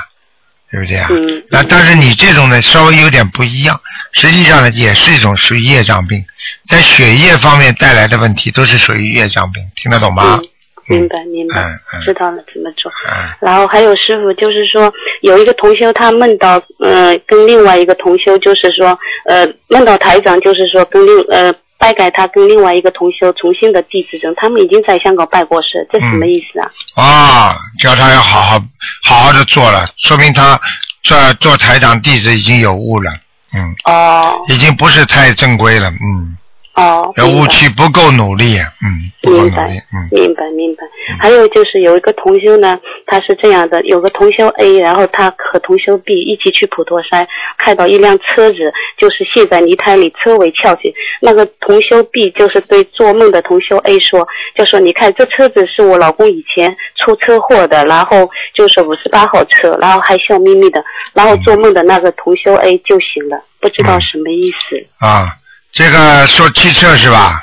[0.70, 1.08] 对不对啊？
[1.10, 3.80] 嗯那但是你这种呢，稍微有点不一样，
[4.12, 6.24] 实际上呢，也是一种属于业障病，
[6.66, 10.40] 在血液方面带来的问题都是属于业障病，听得懂吗？
[10.42, 10.48] 嗯，
[10.88, 11.62] 明白明白，
[12.04, 12.90] 知道了怎么做。
[13.08, 13.30] 嗯。
[13.40, 14.92] 然后还有师傅，就是说
[15.22, 26.70] 有一个同修，他梦到呃跟另外一个同修，就是说呃梦到台长，就是说跟另呃拜改他跟另外一个同修重新的弟子证，他们已经在香港拜过师，这什么意思啊？
[26.94, 28.62] 啊，叫他要好好
[29.06, 30.58] 好好的做了，说明他
[31.02, 33.10] 做做台长弟子已经有悟了，
[33.54, 34.40] 嗯，哦。
[34.48, 36.36] 已经不是太正规了，嗯，
[36.74, 40.08] 哦，要悟明白气不够努力，嗯，不够明白努力，嗯。
[40.10, 40.82] 明白明白。
[41.20, 47.26] 还有就是有一个同修呢，他是这样的，有个同修 A，然后他和同修 B 一起去普陀山，
[47.58, 50.92] 看到一辆车子就是陷在泥潭里，车尾翘起。
[51.20, 64.84] 那个同修 B 就是对做梦的同修 A 说，就说你看这车子是我老公以前出车祸的，然后就是五十八号车，然后还笑眯眯的，然后做梦的那个同修 A 就醒了，不知道什么意思。
[64.98, 65.28] 啊，
[65.74, 67.40] 这个说汽车是吧？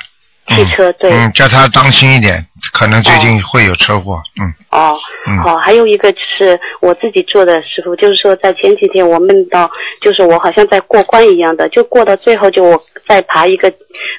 [0.48, 1.10] 汽车对。
[1.10, 4.20] 嗯，叫他当心一点，可能最近会有车祸。
[4.40, 9.70] 嗯哦，嗯好，还有一个就是我自己做的师傅，就是说在前几天我梦到，
[10.00, 13.70] 就是我好像在过关一样的，就过到最后就我在爬一个，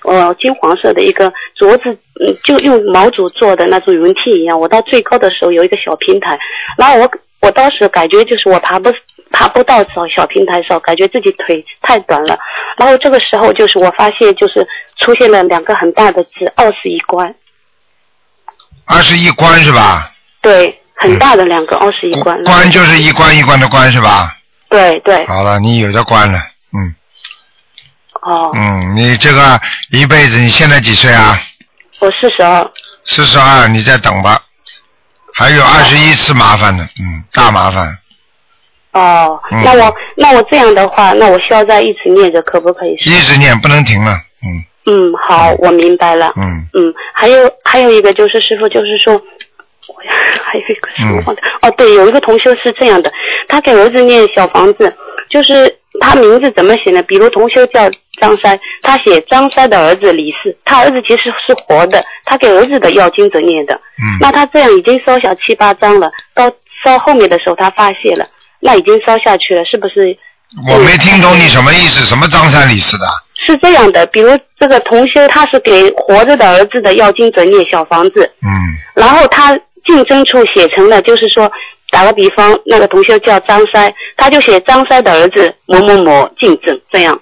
[0.04, 1.90] 呃，金黄色的一个镯子，
[2.22, 4.60] 嗯，就用毛竹做的那种云梯一样。
[4.60, 6.38] 我到最高的时候有一个小平台，
[6.78, 7.12] 然后我
[7.42, 8.90] 我当时感觉就是我爬不
[9.34, 12.38] 爬不到小小平台上，感觉自己腿太短了。
[12.78, 14.66] 然后这个时候就是我发现就是
[15.00, 17.34] 出现了两个很大的字“二十一关”。
[18.88, 20.12] 二十一关是吧？
[20.40, 22.42] 对，很大的两个二十一关。
[22.44, 24.38] 关就是一关一关的关是吧？
[24.70, 25.26] 对对。
[25.26, 26.40] 好了，你有的关了，
[26.72, 26.96] 嗯。
[28.22, 28.52] 哦。
[28.54, 29.60] 嗯，你这个
[29.90, 31.42] 一辈子，你现在几岁啊？
[32.00, 32.72] 我四十二。
[33.06, 34.40] 四十二，你再等吧，
[35.34, 37.98] 还有二十一次麻烦呢，嗯，大麻烦。
[38.94, 42.94] 哦，那我那我这样的话，那我需要再一直念着，可不可以？
[43.06, 44.12] 一直念，不能停了，
[44.44, 44.48] 嗯。
[44.86, 46.34] 嗯，好，我明白了。
[46.36, 46.44] 嗯。
[46.74, 49.96] 嗯，还有还有一个就是师傅，就是说，我
[50.44, 51.44] 还有一个什么忘掉？
[51.62, 53.12] 哦，对，有一个同修是这样的，
[53.48, 54.94] 他给儿子念小房子，
[55.30, 57.02] 就是他名字怎么写呢？
[57.04, 57.90] 比如同修叫
[58.20, 63.74] 张三，他写张三的儿子李四，他儿子其实是活的，他给儿子的要经者念的。
[63.74, 64.20] 嗯。
[64.20, 66.52] 那他这样已经烧小七八张了，到
[66.84, 68.28] 烧后面的时候他发泄了，
[68.64, 70.18] 那已经烧下去了，是不是？
[70.70, 73.06] 我没听懂你什么意思，什么张三李四的？
[73.46, 78.50] 是这样的，比如这个同修他是给活着的儿子的要经整理小房子，嗯，
[78.96, 79.54] 然后他
[79.86, 81.52] 竞争处写成了，就是说
[81.90, 87.20] 打个比方，那个同修叫张三，他就写张三的儿子某某某竞争这样。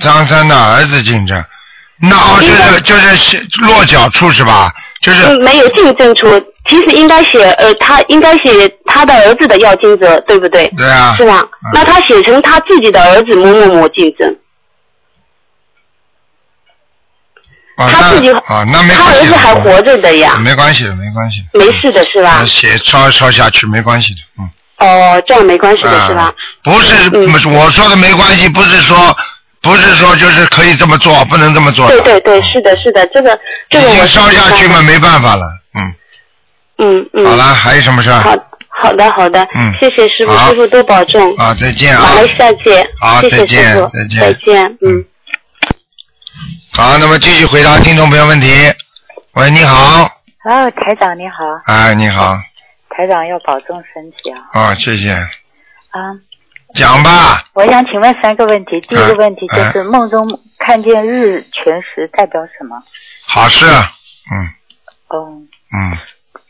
[0.00, 1.42] 张三的儿子竞争，
[2.02, 4.70] 那哦就是就是落脚处是吧？
[5.00, 6.26] 就是嗯，没有竞争处，
[6.68, 10.66] 其实应该写呃，他应该写他的儿子的要金者，对不对？
[10.76, 11.14] 对啊。
[11.16, 11.44] 是吧？
[11.72, 14.36] 那他写成他自己的儿子某某某竞争。
[17.76, 21.58] 啊他自己那啊那没他儿子还活着的呀，没关系的，没关系的。
[21.58, 22.42] 没事的是吧？
[22.46, 24.48] 写抄抄下去没关系的，嗯。
[24.78, 26.22] 哦，这样没关系的是吧？
[26.22, 27.18] 啊不是，不
[27.50, 29.14] 我说的没关系，不是说
[29.60, 31.86] 不是说就是可以这么做，不能这么做。
[31.88, 33.38] 对对对，是的，是的，这个
[33.68, 35.46] 这个我烧下去嘛，没办法了，
[36.78, 37.00] 嗯。
[37.00, 37.26] 嗯嗯。
[37.26, 38.20] 好了，还有什么事儿？
[38.20, 38.36] 好
[38.68, 41.34] 好的好的，嗯谢谢师傅，师傅多保重。
[41.36, 42.02] 啊，再见啊。
[42.02, 42.86] 马来西亚见。
[43.00, 45.04] 好谢谢再见，再见再见，嗯。
[46.72, 48.48] 好，那么继续回答听众朋友问题。
[49.32, 50.04] 喂，你好，
[50.44, 52.38] 哦，台长你好，哎，你好，
[52.90, 54.42] 台长要保重身体啊。
[54.52, 56.12] 啊，谢谢，啊，
[56.74, 57.44] 讲吧。
[57.54, 58.78] 我想请问三个问题。
[58.82, 62.76] 第一个问题就哎是梦中看见日全食代表什么？
[63.26, 64.48] 好事，嗯
[65.08, 65.28] 哦，
[65.72, 65.98] 嗯，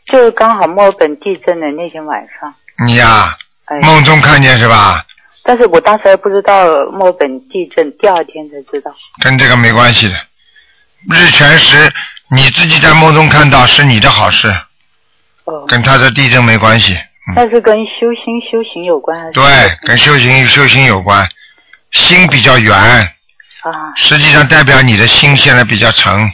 [0.07, 2.53] 就是刚好墨尔本地震的那天晚上，
[2.85, 5.03] 你呀、哎，梦中看见是吧？
[5.43, 8.91] 但是我当时还不知道墨尔本地震，第二天才知道。
[9.21, 10.15] 跟这个没关系的。
[11.09, 11.91] 日全食，
[12.31, 14.53] 你自己在梦中看到是你的好事，
[15.45, 16.97] 哦，跟他的地震没关系。
[17.35, 19.31] 那是跟修心修行有关还是？
[19.33, 19.43] 对，
[19.85, 21.27] 跟修行修行有关，
[21.91, 26.31] 心比较圆，啊，实际上代表你的心现在比较沉。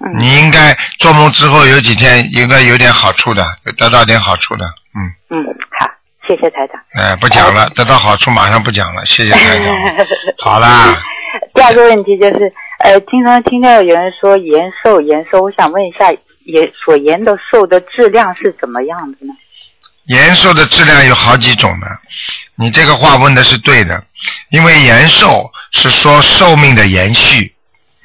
[0.00, 3.44] 嗯你应该做梦之后有几天应该有点好处的，
[3.76, 4.64] 得到点好处的。
[4.66, 5.46] 嗯，嗯，
[5.78, 5.88] 好，
[6.26, 6.80] 谢谢台长。
[6.94, 9.74] 哎，不讲了，得到好处马上不讲了，谢谢台长。
[10.38, 11.00] 好啦，
[11.54, 16.10] 第二个问题就是，呃，经常听到有人说延寿延寿，我想问一下，
[16.44, 19.32] 延所延的寿的质量是怎么样的呢？
[20.06, 21.86] 延寿的质量有好几种呢。
[22.56, 24.04] 你这个话问的是对的，
[24.50, 27.53] 因为延寿是说寿命的延续，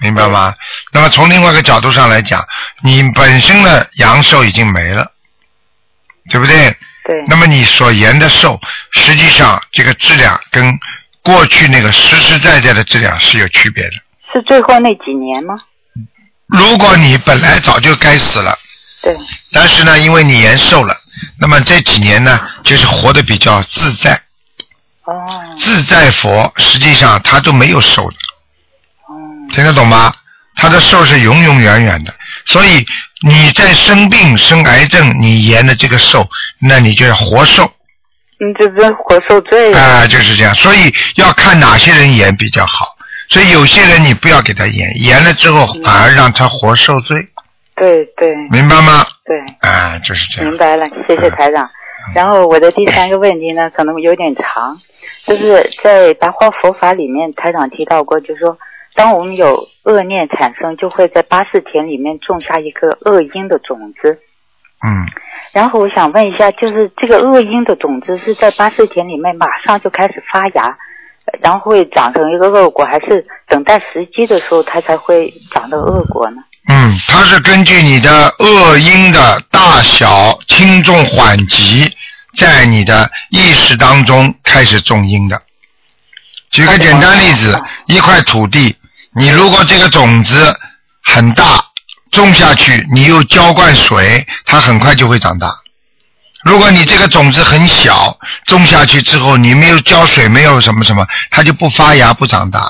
[0.02, 0.54] 明白吗？
[0.92, 2.42] 那么从另外一个角度上来讲，
[2.84, 5.12] 你本身的阳寿已经没了，
[6.30, 6.70] 对不对？
[7.04, 7.24] 对。
[7.28, 8.60] 那么你所延的寿，
[8.92, 10.80] 实际上这个质量跟
[11.22, 13.92] 过去那个实实在在的质量是有区别的。
[14.32, 15.58] 是最后那几年吗？
[16.48, 18.58] 如果你本来早就该死了，
[19.04, 19.16] 对，
[19.52, 20.96] 但是呢，因为你延寿了，
[21.40, 24.20] 那么这几年呢，就是活得比较自在。
[25.04, 25.28] 哦。
[25.60, 28.18] 自在佛实际上他都没有寿的。
[29.50, 29.54] 哦。
[29.54, 30.14] 听得懂吗？
[30.56, 32.14] 他的寿是永永远远的，
[32.46, 32.86] 所以
[33.26, 36.28] 你在生病、生癌症，你延的这个寿，
[36.60, 37.64] 那你就要活寿。
[38.42, 39.80] 你，这真活受罪了。
[39.80, 40.54] 啊、就是这样。
[40.56, 42.86] 所以要看哪些人延比较好。
[43.30, 47.26] 所以有些人你不要给他延，延了之后反而让他活受罪，
[47.76, 49.06] 对对明白吗？
[49.24, 49.40] 对，
[49.70, 50.50] 啊，就是这样。
[50.50, 51.70] 明白了，谢谢台长。
[52.16, 54.78] 然后我的第三个问题呢，可能有点长，
[55.26, 58.58] 就是在白话佛法里面，台长提到过，就是说，
[58.96, 64.20] 当我们有恶念产生，就会在八识田里面种下一个恶因的种子。
[64.82, 65.06] 嗯，
[65.52, 70.68] 然后我想问一下，就是这个恶因的种子是在八识田里面马上就开始发芽，
[71.26, 76.38] 呃然后会长成一个恶果，还是等待时机的时候它才会长的恶果呢？
[76.68, 81.92] 嗯，它是根据你的恶因的大小、轻重缓急，
[82.38, 85.42] 在你的意识当中开始种因的。
[86.52, 88.76] 举个简单例子，一块土地，
[89.20, 90.56] 你如果这个种子
[91.04, 91.62] 很大，
[92.10, 95.54] 种下去，你又浇灌水，它很快就会长大。
[96.46, 102.62] 如果你这个种子很小，种下去之后你没有浇水，没有什么什么，它就不发芽不长大。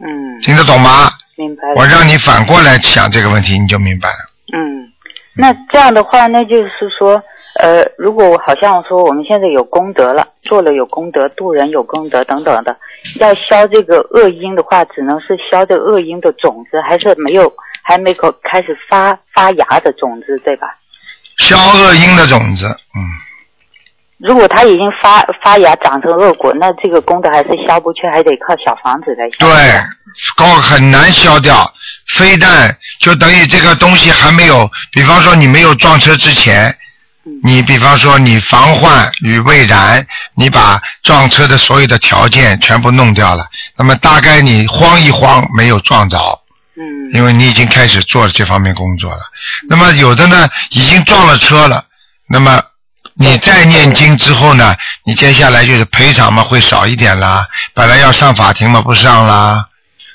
[0.00, 1.08] 嗯，听得懂吗？
[1.36, 1.74] 明白了。
[1.76, 4.16] 我让你反过来想这个问题，你就明白了。
[4.52, 4.90] 嗯，
[5.36, 7.22] 那这样的话，那就是说，
[7.60, 12.76] 呃，如果我好像说我们现在有功德了，做了有功德，度人有功德等等的，
[13.20, 17.52] 要消这个恶因的话，只能是消这恶因的种子，还是没有
[17.82, 20.66] 还没有开始发发芽的种子，对吧？
[21.38, 23.00] 消恶因的种子，嗯，
[24.18, 29.46] 如果它已经发发芽长成恶果，那这个功德还是消不去，还得靠小房子来消。
[29.46, 29.80] 对，
[30.36, 31.72] 高很难消掉。
[32.16, 36.72] 非但就等于这个东西还没有，比方说你没有撞车之前，
[37.42, 43.46] 你比方说你防患于未然，你把撞车的所有的条件全部弄掉了，
[43.76, 46.18] 那么大概你慌一慌没有撞着，
[46.76, 49.22] 嗯，因为你已经开始做这方面工作了。
[49.68, 51.84] 那么有的呢已经撞了车了，
[52.28, 52.62] 那么
[53.14, 59.66] 你再念经之后呢，你接下来就是赔偿嘛会少一点啦，本来要上法庭嘛不上啦。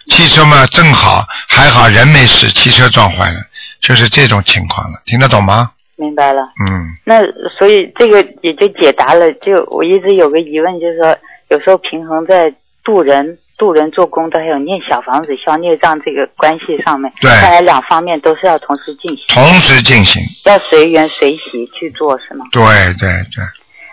[0.10, 3.40] 汽车嘛，正好还好人没事，汽车撞坏了，
[3.82, 5.72] 就是这种情况了，听得懂吗？
[6.02, 6.42] 明白了。
[6.68, 7.22] 嗯，那
[7.58, 9.32] 所以这个也就解答了。
[9.34, 11.16] 就我一直有个疑问，就是说
[11.50, 12.52] 有时候平衡在
[12.84, 22.46] 渡人、渡人做功德，还有念小房子消孽障这个关系上面，对看来两方面都是要同时进行，同时进行，要随缘随喜去做，是吗？
[22.52, 22.62] 对
[23.00, 23.46] 对对，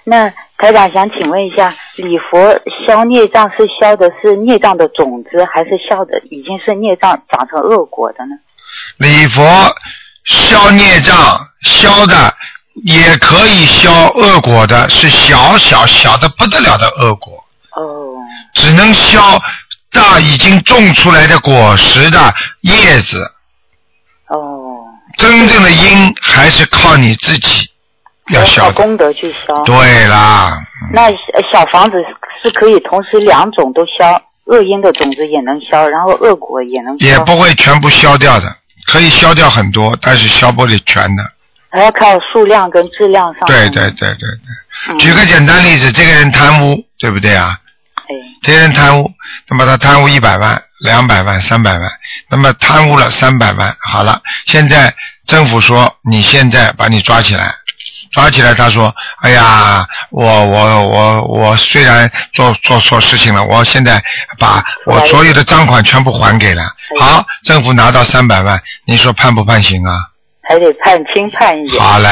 [0.04, 8.34] 那台长想请问一下，礼佛消孽障是消的是孽障的种子，还是消的已经是孽障长成恶果的呢？
[8.98, 9.42] 礼佛
[10.28, 12.34] 消孽障，消的
[12.84, 17.32] 也可以消恶果的，是小小小的不得了的恶果，
[17.74, 17.82] 哦，
[18.54, 19.20] 只能消
[19.90, 22.18] 大已经种出来的果实的
[22.60, 23.22] 叶子，
[24.28, 24.84] 哦，
[25.16, 27.70] 真正的因还是靠你自己
[28.30, 29.62] 要消功德去消。
[29.64, 30.58] 对啦，
[30.92, 31.96] 那呃小房子
[32.42, 38.56] 是可以同时两种都消，恶因的种子也能消，然后恶果也能消，也不会全部消掉的，
[38.88, 41.22] 可以消掉很多，但是消不了全的。
[41.70, 43.46] 还要靠数量跟质量上。
[43.46, 44.88] 对对对对对。
[44.88, 47.60] 嗯举个简单例子，这个人贪污，对不对啊？
[47.96, 49.10] 哎，这个人贪污，
[49.48, 51.90] 那么他贪污一百万、两百万、三百万，
[52.30, 54.94] 那么贪污了三百万，好了，现在
[55.26, 57.54] 政府说你现在把你抓起来，
[58.12, 64.02] 抓起来，他说，哎呀，我我我我虽然做做错事情了，我现在
[64.38, 66.62] 把我所有的赃款全部还给了，
[66.98, 70.08] 好，政府拿到三百万，你说判不判刑啊？
[70.42, 71.82] 还得判轻判一点。
[71.82, 72.08] 好嘞，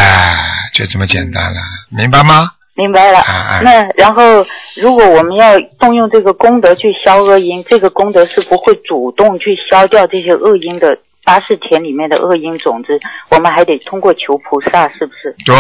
[0.75, 2.51] 就这么简单了，明白吗？
[2.75, 3.21] 明白了。
[3.21, 4.45] 哎那然后，
[4.77, 12.99] 如果我们要动用这个功德去消恶因，这个功德是不会主动去消掉这些恶因的八世田里面的恶因种子，
[13.31, 15.35] 我们还得通过求菩萨，是不是？
[15.45, 15.57] 对，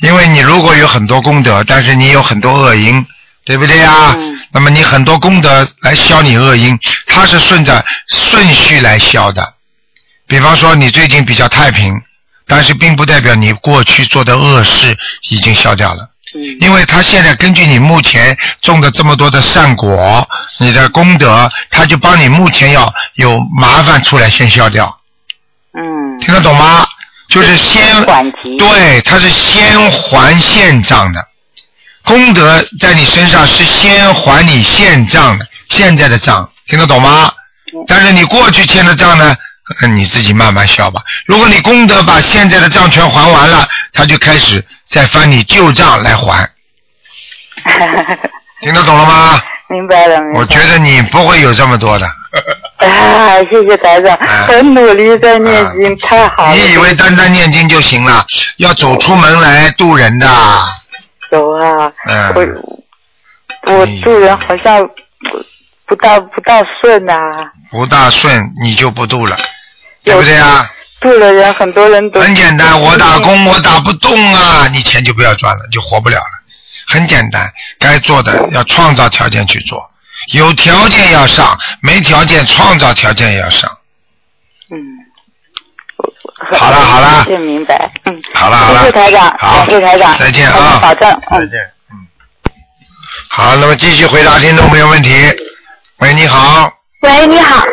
[0.00, 3.04] 因为你如果有很多功德，但是你有很多恶因，
[3.44, 4.14] 对不对呀？
[4.16, 9.54] 嗯那么你很多功德来消你恶因，它是顺着顺序来消的。
[10.26, 11.92] 比方说你最近比较太平，
[12.46, 14.96] 但是并不代表你过去做的恶事
[15.28, 16.08] 已经消掉了。
[16.34, 24.98] 嗯因为他现在根据你目前种的这么多的善果，你的功德，他就帮你目前要有麻烦出来先消掉，
[25.72, 26.86] 嗯，听得懂吗？
[27.28, 27.84] 就是先。
[28.58, 31.24] 对，他是先还现账的，
[32.04, 37.32] 功德在你身上是先还你现账的，现在的账，听得懂吗？
[37.86, 39.36] 但是你过去欠的账呢，
[39.80, 41.02] 呃你自己慢慢消吧。
[41.26, 46.48] 如果你功德把现在的账全还完了，他就开始再翻你旧账来还，
[48.60, 49.40] 听得懂了吗？
[49.68, 50.40] 明白了，明白了。
[50.40, 52.06] 我觉得你不会有这么多的，
[52.78, 56.54] 啊，谢谢台长，啊很努力在念经，太好了。
[56.54, 58.24] 你以为单单念经就行了？
[58.56, 60.26] 要走出门来渡人的，
[61.30, 65.44] 有啊，嗯我我助人好像不
[65.86, 69.36] 不大不大顺啊，不大顺你就不渡了，
[70.08, 70.70] 对不对啊？
[71.00, 76.24] 助了人很多人都很简单，我打工我打不动啊，你钱就不要赚了，就活不了了。
[76.88, 77.48] 很简单，
[77.78, 79.78] 该做的要创造条件去做，
[80.32, 83.70] 有条件要上，没条件创造条件也要上。
[84.70, 84.76] 嗯。
[86.56, 91.94] 好了好了这明白，嗯，好了好了，谢谢台长，好，感谢台长，再见啊，保证，嗯再见，嗯。
[93.30, 95.10] 好，那么继续回答听众朋友问题。
[95.98, 97.64] 喂，你好，喂，你好。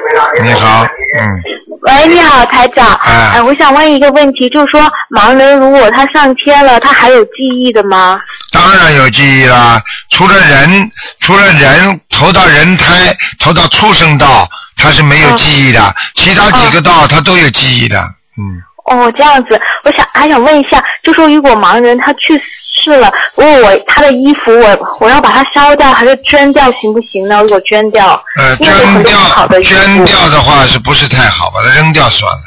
[0.44, 0.84] 你好，
[1.20, 1.42] 嗯，
[1.86, 2.94] 喂，你好，台长。
[3.04, 4.82] 哎呃我想问一个问题，就是说，
[5.16, 8.20] 盲人如果他上天了，他还有记忆的吗？
[8.52, 9.80] 当然有记忆啦。
[10.10, 15.96] 除了人，除了人投到人胎，投到畜生道，他是没有记忆的。
[16.16, 18.00] 其他几个道他都有记忆的。
[18.38, 22.42] 嗯，哦，这样子，我想还想问一下，就说如果盲人他去
[22.86, 27.42] 世了，如果我他的衣服我我要把它烧掉，还是捐掉行不行呢？
[27.42, 31.50] 如果捐掉，呃，捐掉好的捐掉的话是不是太好？
[31.50, 32.40] 把它扔掉算了。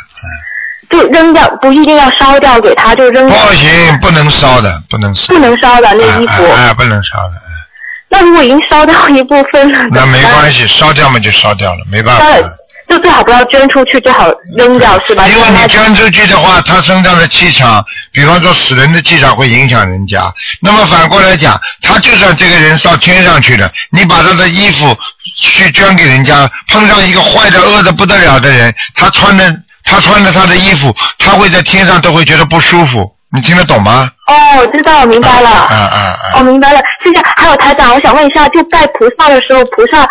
[0.90, 3.36] 就扔掉，不一定要烧掉给他，就扔掉。
[3.46, 5.34] 不行，不能烧的，不能烧。
[5.34, 6.44] 不能烧的那衣服。
[6.44, 7.34] 哎哎，不能烧的。
[8.08, 12.24] 那如果已经烧掉一部分了，那没关系，烧掉嘛就烧掉了，没办法。
[12.88, 15.28] 就最好不要捐出去，最好扔掉，是吧？
[15.28, 20.22] 因为你捐出去的话，他身上的气场，比方说死人的气场会影响人家。
[20.60, 24.96] 那么反过来讲，他就算这个人到天上去了，你把他的衣服
[25.42, 33.14] 去捐给人家，碰上一个坏的、恶的不得了的人，他穿的他穿着他的衣服，他会在天上都会觉得不舒服。
[33.30, 34.10] 你听得懂吗？
[34.26, 35.68] 哦，我知道，我明白了。
[35.70, 36.38] 嗯嗯嗯。
[36.38, 36.80] 我明白了。
[37.04, 40.08] 谢谢还有台长，我想问一下，就拜菩萨的时候，菩萨。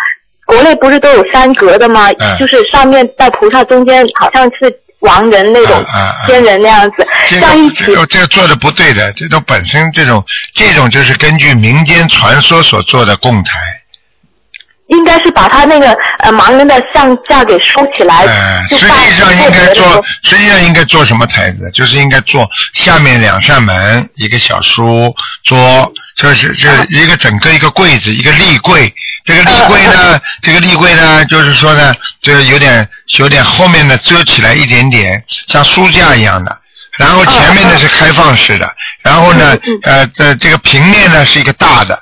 [0.47, 2.11] 国内不是都有三格的吗？
[2.39, 5.85] 就是上面带菩萨中间好像是亡人那种
[6.25, 7.93] 仙人那样子，这样一起。
[8.09, 10.23] 这个做的不对的，这种本身这种
[10.53, 13.53] 这种就是根据民间传说所做的供台。
[14.87, 18.25] 应该是把他那个呃盲人的像架给收起来，
[18.69, 21.69] 实际上应该做，实际上应该做什么台子？
[21.71, 28.93] 就是应该做下面两扇门，一个小书桌，就是这一个整个一个柜子，一个立柜。
[29.27, 32.87] 这个立柜呢， 这个立柜呢，就是说呢，就是有点
[33.19, 36.57] 有点后面呢遮起来一点点，像书架一样的。
[36.97, 38.73] 然后前面呢是开放式的，
[39.03, 42.01] 然后呢呃这这个平面呢是一个大的。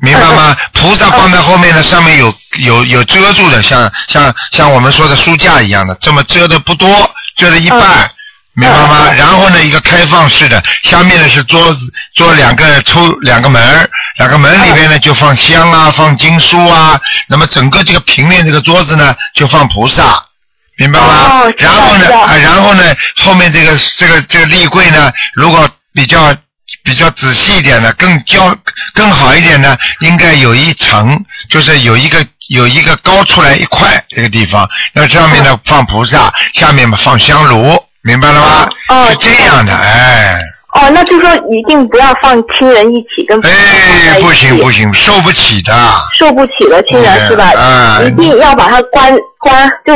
[0.00, 0.56] 明白吗？
[0.72, 8.10] 菩萨放在后面的上面有有有遮住的，像像像我们说的书架一样的，这么遮的不多，遮了一半，
[8.54, 9.12] 明白吗？
[9.16, 20.22] 然后呢，一个开放式的，下面呢是桌子，做两个抽两个门，两个门里面呢就放香啊，放经书啊，那么整个这个平面这个桌子呢就放菩萨，
[20.76, 21.42] 明白吗？
[21.58, 26.34] 然后呢啊，然后呢后面这个这个这个立柜呢，如果比较。
[26.84, 28.56] 比较仔细一点的，更较
[28.94, 38.68] 更好一点的，应该有一层，就是有一个有一个高出来一块这个地方，那上面呢放菩萨，下面嘛放香炉，明白了吗？
[38.88, 40.40] 哦，是这样的，哎。
[40.74, 43.38] 哦，那就说一定不要放亲人一起跟。
[43.42, 45.72] 哎，不行不行，受不起的。
[46.18, 47.50] 受不起的亲人是吧？
[47.54, 48.06] 嗯。
[48.06, 49.92] 一定要把它关关就。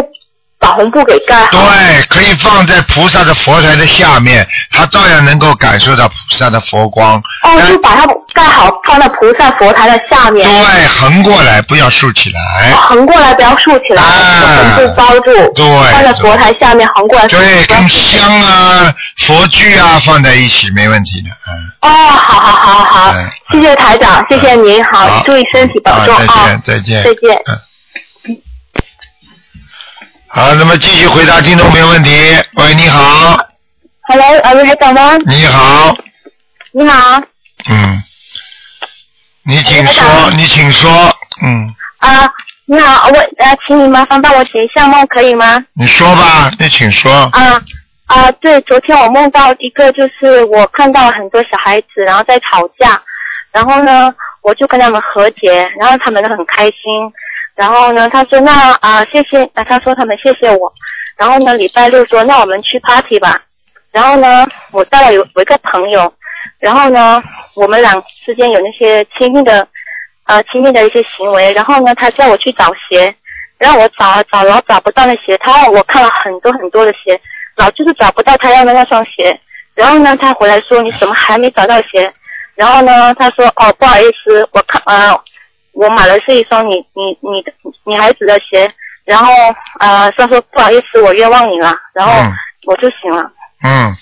[0.59, 1.51] 把红布给盖好。
[1.51, 7.23] 对，可以放在菩萨的佛台的下面，他照样能够感受到菩萨的佛光。
[7.43, 10.49] 哦，就把它盖好，放在菩萨佛台的下面。
[10.49, 12.73] 对，横过来，不要竖起来。
[12.75, 15.33] 横过来，不要竖起来，红布包住。
[15.55, 15.67] 对。
[15.93, 17.27] 放在佛台下面，横过来。
[17.29, 18.93] 对，跟香啊、
[19.27, 21.53] 佛具啊放在一起，没问题的，嗯。
[21.83, 23.15] 哦，好好好好，
[23.53, 27.41] 谢谢台长，谢谢您，好，注意身体，保重啊，再见，再见。
[30.37, 32.11] 好，那么继续回答听众朋友问题。
[32.57, 33.39] 喂，你好。
[34.03, 35.17] Hello，呃，台长吗？
[35.25, 35.97] 你好。
[36.73, 37.23] 你好。
[37.71, 38.03] 嗯。
[39.45, 40.91] 你请说，你请说，
[41.43, 41.75] 嗯。
[42.01, 42.31] 啊，
[42.67, 45.65] 你好，我呃，请你麻烦帮我解一下梦，可以吗？
[45.73, 47.11] 你说吧，你请说。
[47.33, 47.59] 啊
[48.05, 53.01] 啊，对，昨天我梦到一个，就是我看到很多小孩子，然后在吵架，
[53.53, 56.75] 然后呢，我就跟他们和解，然后他们都很开心。
[57.57, 60.71] 然后呢，他说那啊谢谢，他说他们谢谢我。
[61.17, 63.41] 然后呢，礼拜六说那我们去 party 吧。
[63.91, 66.13] 然后呢，我带了有我一个朋友。
[66.59, 67.23] 然后呢，
[67.55, 67.95] 我们俩
[68.27, 69.67] 之间有那些亲密的
[70.25, 71.51] 呃亲密的一些行为。
[71.55, 73.13] 然后呢，他叫我去找鞋，
[73.57, 77.19] 然后我找啊找老找不到那鞋，他让我看了很多很多的鞋，
[77.57, 79.41] 老就是找不到他要的那双鞋。
[79.75, 82.13] 然后呢，他回来说你怎么还没找到鞋？
[82.55, 85.19] 然后呢，他说哦不好意思，我看啊。
[85.77, 87.53] 我买的是一双你你你的
[87.85, 88.67] 女孩子的鞋，
[89.05, 89.31] 然后
[89.79, 92.13] 呃，他说不好意思，我冤枉你了，然后
[92.67, 93.23] 我就醒了。
[93.63, 93.95] 嗯，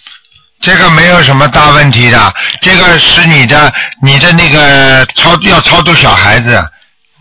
[0.60, 6.56] 这个没有什么大问题的，这个是你的你的那个超要超度小孩子，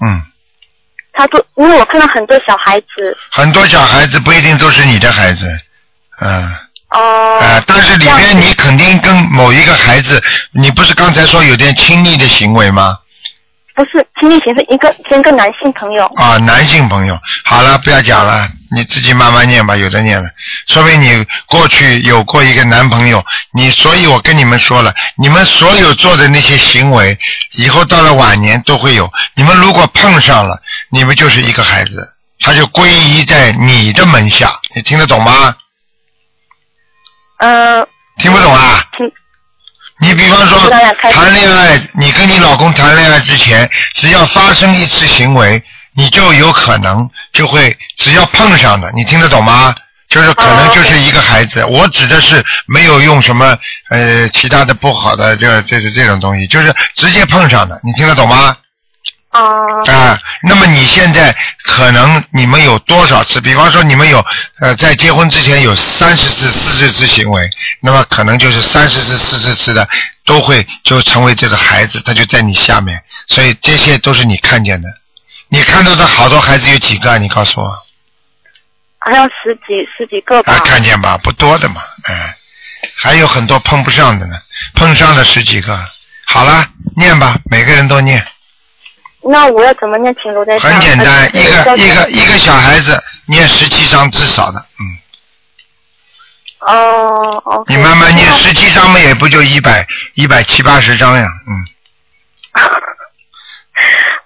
[0.05, 0.21] 嗯。
[1.17, 3.17] 超度，因为我看到很多小孩子。
[3.31, 5.45] 很多小孩子不一定都是你的孩子，
[6.21, 6.45] 嗯。
[6.89, 7.39] 哦。
[7.39, 12.99] 呃，但是里面你肯定跟某一个孩子，你不是刚才说有点亲密的行为吗？
[13.75, 20.29] 不是亲密型是一个跟个男性朋友啊，男性朋友，好了，不要讲了，你自己慢慢念吧，有的念了，
[20.67, 27.17] 说明你过去有过一个男朋友，你所以我跟你们说了，你们所有做的那些行为，
[27.53, 35.55] 以后到了晚年都会有，你们如果碰上了，你们就是一个孩子，他就归依在你的门下，你听得懂吗？
[37.37, 37.87] 嗯。
[38.17, 38.87] 听不懂啊？
[38.91, 39.11] 听。
[40.03, 49.73] 你比方说谈恋爱，你跟你老公谈恋爱之前，只要发生一次行为，你就有可能就会只要碰上的，你听得懂吗？
[50.09, 51.63] 就是可能就是一个孩子。
[51.63, 53.57] 我指的是没有用什么
[53.89, 58.57] 呃其他的不好的这这这这种东西，就是直接碰上的，你听得懂吗？
[59.33, 59.83] 哦。
[59.87, 63.41] 啊，那么你现在可能你们有多少次？
[63.41, 64.25] 比方说你们有
[64.59, 67.49] 呃在结婚之前有三十次、四十次行为，
[67.81, 69.87] 那么可能就是三十次、四十次的
[70.25, 74.87] 都会就成为这个孩子，他就在你下面，所以这些都是你看见的。
[75.49, 77.17] 你看到的好多孩子有几个啊？
[77.17, 77.85] 你告诉我。
[78.99, 80.53] 还有十几十几个吧。
[80.53, 82.35] 啊，看见吧，不多的嘛，哎，
[82.95, 84.39] 还有很多碰不上的呢，
[84.75, 85.77] 碰上了十几个。
[86.25, 86.65] 好了，
[86.95, 88.25] 念吧，每个人都念。
[89.25, 90.15] 那我要怎么念？
[90.21, 90.71] 请卢台长。
[90.71, 94.97] 很简单，呃一个一个一个小孩子念十七章至少的，嗯，
[96.59, 97.63] 哦哦。
[97.67, 101.65] 你慢慢念，十七章嘛也不就一百一百七八十章呀，嗯。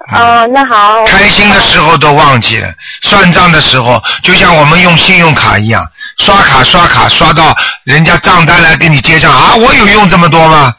[0.13, 1.05] 哦，那好。
[1.05, 5.85] 开心的时候都忘记了，算账的时候就像我们用信用卡一样，
[6.17, 10.75] 刷卡刷卡刷到人家账单来给你结账啊，我有用这么多吗？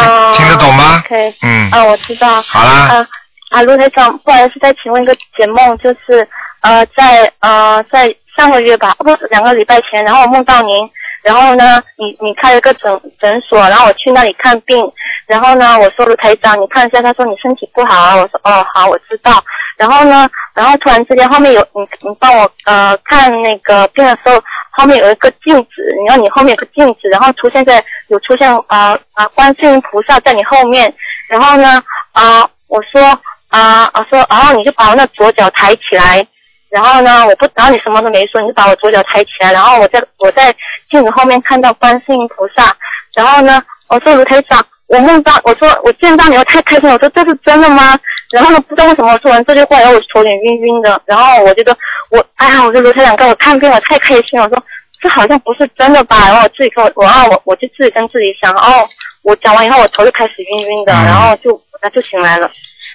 [0.00, 0.34] 哦。
[0.36, 1.34] 听得懂吗可以。
[1.42, 2.40] 嗯啊，我知道。
[2.42, 3.06] 好啦啊
[3.50, 6.26] 啊，卢台长，不好意思，再请问一个解梦，就是
[6.60, 10.90] 呃，在呃在上个月吧，不是两个礼拜前，然后我梦到您，
[11.22, 14.84] 然后呢，你你开了个诊诊所，然后我去那里看病，
[15.28, 19.44] 然后呢，我说卢台长，你看一下，他说你身体不好啊，我说哦好，我知道，
[19.76, 24.42] 然后呢，然后突然之间后面有你你帮我呃看那个病的时候，
[24.76, 25.70] 后面有一个镜子，
[26.06, 30.92] 然后你后面有个镜子，然后出现在有出现啊啊观世音菩萨在你后面，
[31.28, 33.00] 然后呢啊、我说
[33.48, 36.26] 啊我说然后你就把我那左脚抬起来，
[36.70, 40.54] 然后呢我不然后你什么都没说，你就把我左脚抬起来，然后我在我在
[40.88, 42.76] 镜子后面看到观世音菩萨，
[43.14, 44.64] 然后呢我说卢台长。
[44.86, 46.94] 我梦到，我说我见到你，我太开心了。
[46.94, 47.98] 我说这是真的吗？
[48.32, 51.00] 然后呢，不知道为什么我说完这句话，然后我头有点晕晕的。
[51.06, 51.76] 然后我觉得
[52.10, 54.44] 我，哎呀，我说卢台长跟我看病，我太开心了。
[54.44, 54.62] 我说
[55.00, 56.28] 这好像不是真的吧？
[56.28, 58.86] 然后我自己跟我，我啊，我我就自己跟自己想，哦，
[59.22, 62.50] 我讲完以后，我头就开始晕晕的，嗯然后就那就醒来了。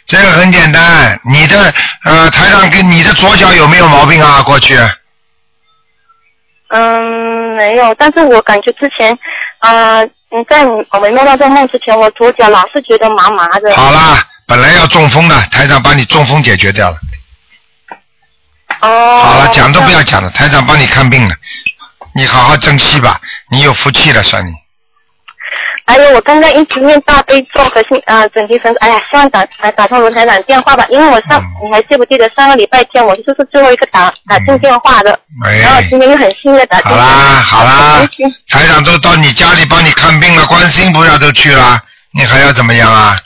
[0.05, 1.73] 这个很简单，你的
[2.05, 4.43] 呃台上跟你的左脚有没有毛病啊？
[4.43, 4.75] 过去
[6.69, 9.17] 嗯，没有，但是我感觉之前，
[9.61, 13.75] 呃，你在你我没梦到这个梦之前，我左脚老是觉得麻麻的。
[13.75, 16.97] 好啦，本来要中风的，台长帮你中风解决掉了。
[18.81, 19.23] 哦。
[19.23, 21.33] 好了，讲都不要讲了，台长帮你看病了，
[22.13, 23.19] 你好好珍惜吧，
[23.49, 24.51] 你有福气了，算你。
[25.89, 37.03] 还有我刚刚一直念大悲咒，可是呃整体神，哎呀，希望打打打通罗台长电话吧，因为我上、你还记不记得上个礼拜天我就是最后一个打打进电话的，然后哎，今天又很幸运的打进好啦，
[37.41, 38.07] 好啦
[38.49, 41.81] 台长都到你家里帮你看病了，观世音菩萨都去了，
[42.13, 43.17] 你还要怎么样啊？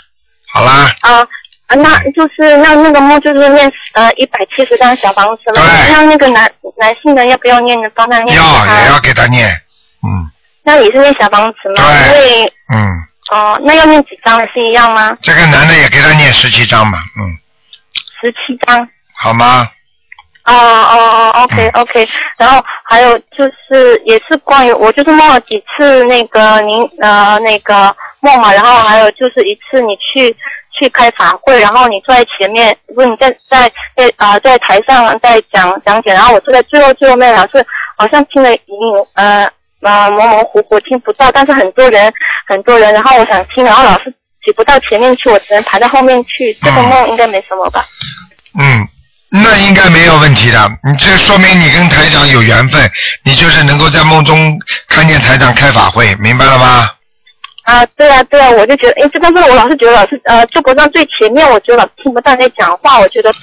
[0.53, 1.27] 好啦，啊。
[1.67, 7.89] 啊，那就是那那个梦就是念呃一百七十张小房子了，那那个男男性的要不要念呢？
[7.95, 8.43] 帮他念要
[8.81, 9.47] 也要给他念，
[10.03, 10.29] 嗯
[10.63, 11.83] 那你是念小房子吗？
[12.07, 12.89] 因为嗯，
[13.31, 15.15] 哦、那要念几张是一样吗？
[15.21, 17.21] 这个男的也给他念十七章吧，嗯，
[18.21, 18.87] 十七张。
[19.15, 19.67] 好吗？
[20.45, 30.35] 哦哦哦，OK OK，然后还有就是也是关于我就是梦了几次那个您呃那个梦嘛，然后还有就是一次你去
[30.77, 37.65] 去开法会，然后你坐在前面，不是你在在在啊、在台上在讲讲解，然后我坐在最后最后面，老是
[37.97, 39.49] 好像听了隐隐呃
[39.83, 42.11] 呃模模糊糊听不到，但是很多人
[42.47, 44.13] 很多人，然后我想听，然后老是
[44.45, 47.85] 挤不到前面去，我只能排到后面去，这个梦应该没什么吧？
[48.59, 48.87] 嗯，
[49.29, 50.69] 那应该没有问题的。
[50.83, 52.89] 你这说明你跟台长有缘分，
[53.23, 54.57] 你就是能够在梦中
[54.87, 56.89] 看见台长开法会，明白了吗？
[57.63, 63.33] 啊，对啊，对啊，我就觉得，哎，这但是我老是觉得老是呃坐不上最前面，我觉得老听不到在讲话，我觉得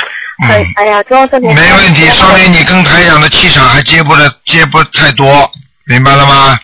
[0.47, 1.51] 很，哎呀，这种事情。
[1.51, 5.51] 嗯没问题，说明你跟台长的气场还接不了，接不太多，
[5.91, 6.57] 明白了吗？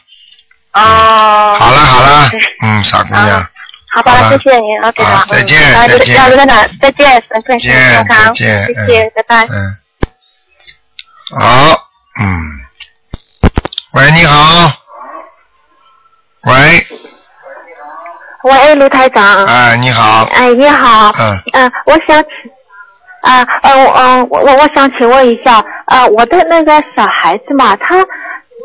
[0.75, 1.57] 哦。
[1.59, 2.31] 好了好了，
[2.63, 3.45] 嗯，傻姑娘，
[3.93, 6.17] 好吧，谢谢您，OK 的，好再见嗯啊再见
[6.81, 9.47] 再见，身体见健康，再见谢谢，拜拜。
[9.47, 9.75] 嗯，
[11.41, 11.89] 好，
[12.21, 12.25] 嗯，
[13.95, 14.71] 喂，你好，
[16.45, 16.87] 喂，
[18.45, 19.45] 喂，卢台长。
[19.45, 21.11] 哎，你好，哎，你好。
[21.19, 21.43] 嗯。
[21.53, 22.53] 呃，我想请，
[23.23, 27.97] 啊呃我呃我我我想请问一下，呃我的那个小孩子嘛，他，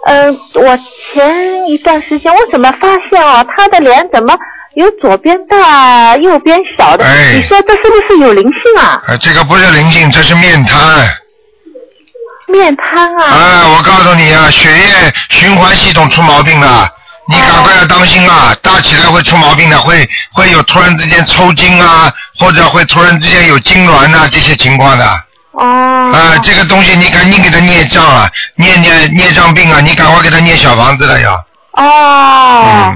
[0.06, 0.80] 呃我
[1.14, 4.36] 前一段时间我怎么发现啊，他的脸怎么
[4.76, 7.06] 有左边大右边小的？
[7.06, 9.00] 哎你说这是不是有灵性啊？
[9.08, 10.80] 呃，这个不是灵性，这是面瘫。
[12.48, 13.26] 面瘫啊？
[13.34, 16.90] 哎，我告诉你啊，血液循环系统出毛病了，
[17.30, 18.54] 你赶快要当心啊！
[18.62, 25.06] 大起来会出毛病的，会会有突然之间抽筋啊，或者会突然之间有痉挛呐、这些情况的。
[25.52, 25.64] 哦。
[25.64, 31.34] 啊，这个东西你赶紧给他念账啊，念念孽障病啊，你赶快给他念小房子了要。
[31.74, 32.94] 哦。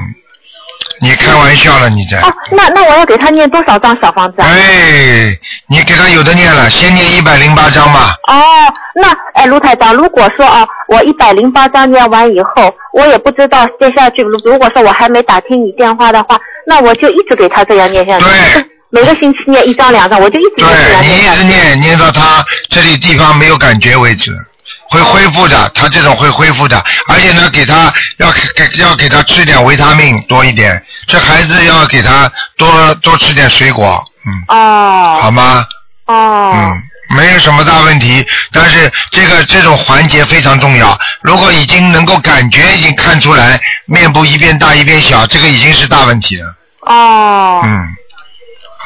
[1.02, 2.20] 你开玩笑了，你在？
[2.22, 4.48] 哦，那那我要给他念多少张小房子啊？
[4.50, 5.38] 哎，
[5.68, 8.16] 你给他有的念了，先念一百零八张吧。
[8.28, 18.26] 哦，那哎，卢台长，如果说啊，我一百零八张念完以后，我也不知道接下去，如如果说我还没打听你电话的话，那我就一直给他这样念下去。
[18.26, 18.66] 对。
[18.96, 21.18] 每个星期念一张两张，我就一直念对你。
[21.18, 24.32] 一直念，念到他这里地方没有感觉为止，
[24.90, 25.70] 会恢复的。
[25.76, 30.82] 他这种会恢复的，而且呢，给他要给要给他吃点维他命多一点。
[31.08, 35.20] 这孩子要给他多多吃点水果，嗯，哦。
[35.24, 35.66] 好吗？
[36.06, 36.54] 哦。
[36.56, 40.98] 嗯，没有什么大问题，但是这个这种环节非常重要。
[41.22, 46.56] 如果已经能够感觉已经看出来面部一边大一边小，这个已经是大问题了。
[46.88, 47.62] 哦。
[47.66, 47.88] 嗯，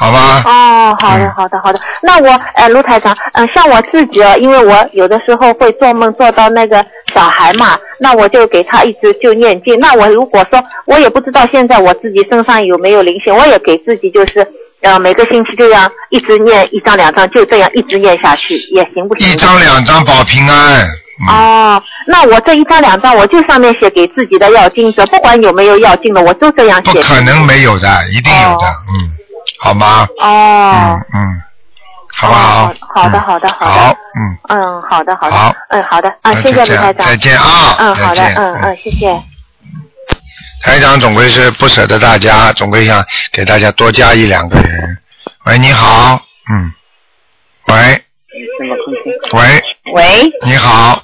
[0.00, 0.42] 好吧。
[0.46, 1.78] 哦，好的，好的，好的。
[2.02, 6.82] 那我，呃，卢台长，嗯、像我自己啊，因为我有的时候会做梦做到那个
[7.14, 9.78] 小孩嘛，那我就给他一直就念经。
[9.78, 14.46] 那我如果说我也不知道现在我自己身上有没有灵性，我也给自己就是，
[14.80, 19.30] 呃，每个星期这样一直念一张两张，就这样一直念下去，也行不行？
[19.30, 20.88] 一张两张保平安。
[21.28, 26.92] 哦，那我这一张两张，我就上面写给自己的要经者，不管有没有要经的，我都这样写。
[26.94, 28.96] 不可能没有的，一定有的，嗯，
[29.60, 30.06] 好吗？
[30.20, 30.72] 哦。
[30.72, 31.42] 嗯嗯，
[32.14, 32.74] 好不好？
[32.94, 33.70] 好的，好的，好的。
[33.70, 35.36] 好，嗯，嗯，好的，好的。
[35.36, 35.54] 好。
[35.68, 36.12] 嗯，好的。
[36.22, 37.06] 啊，谢谢就这样卢台长。
[37.06, 39.22] 再见啊嗯，好的嗯嗯，谢谢。
[40.62, 43.02] 台长总归是不舍得大家，总归想
[43.32, 44.98] 给大家多加一两个人。
[45.46, 46.20] 喂，你好，
[46.52, 46.70] 嗯，
[47.68, 48.04] 喂，
[49.32, 49.62] 喂，
[49.94, 51.02] 喂，你好，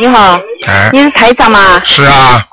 [0.00, 1.80] 你好，哎，你是台长吗？
[1.84, 2.44] 是啊，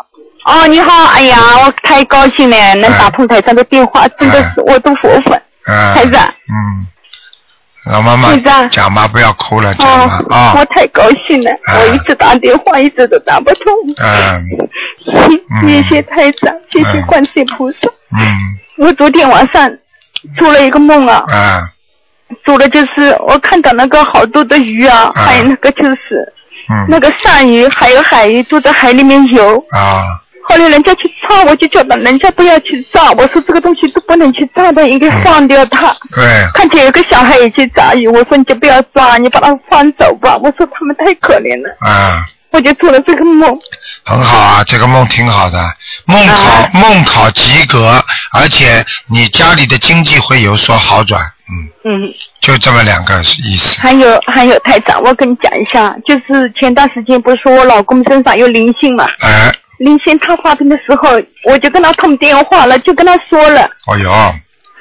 [0.46, 5.42] 哦，你好，哎呀，我太高兴了，能打通台上的电话，真的是我都佛粉。
[5.68, 8.30] 嗯，台长，嗯，老妈妈
[8.70, 13.74] 讲吧，不要哭了，讲哦吧，啊，我太高兴了，我一直打电话一直都打不通。
[13.98, 14.42] 嗯
[15.68, 17.78] 谢谢台长，谢谢观世音菩萨。
[18.16, 18.58] 嗯。
[18.78, 19.72] 我昨天晚上
[20.38, 21.70] 做了一个梦啊，啊
[22.44, 26.34] 做的就是我看到那个好多的鱼啊，还有那个就是
[26.70, 26.86] 嗯。
[26.90, 29.58] 那个鳝鱼，还有海鱼都在海里面游。
[29.72, 30.04] 啊
[30.48, 35.94] 后来人家去抓，我就叫他人家不要去抓，我说这个东西都不能去抓的，应该放掉它。
[36.12, 36.24] 对，
[36.54, 40.38] 看见有个小孩也去抓鱼，我说你就不要抓，你把它放走吧。
[40.38, 43.58] 我说他们太可怜了，啊，我就做了这个梦。
[44.04, 45.60] 很好啊，这个梦挺好的，
[46.06, 46.70] 梦考、啊。
[46.74, 48.00] 梦考及格，
[48.32, 51.20] 而且你家里的经济会有所好转，
[51.50, 53.82] 嗯，嗯，就这么两个意思。
[53.82, 61.10] 还有还有台长，我跟你讲一下，就是前段时间不是说我老公身上有灵性嘛，哎，灵性他发病的时候，
[61.44, 64.12] 我就跟他通电话了，就跟他说了，哦哟，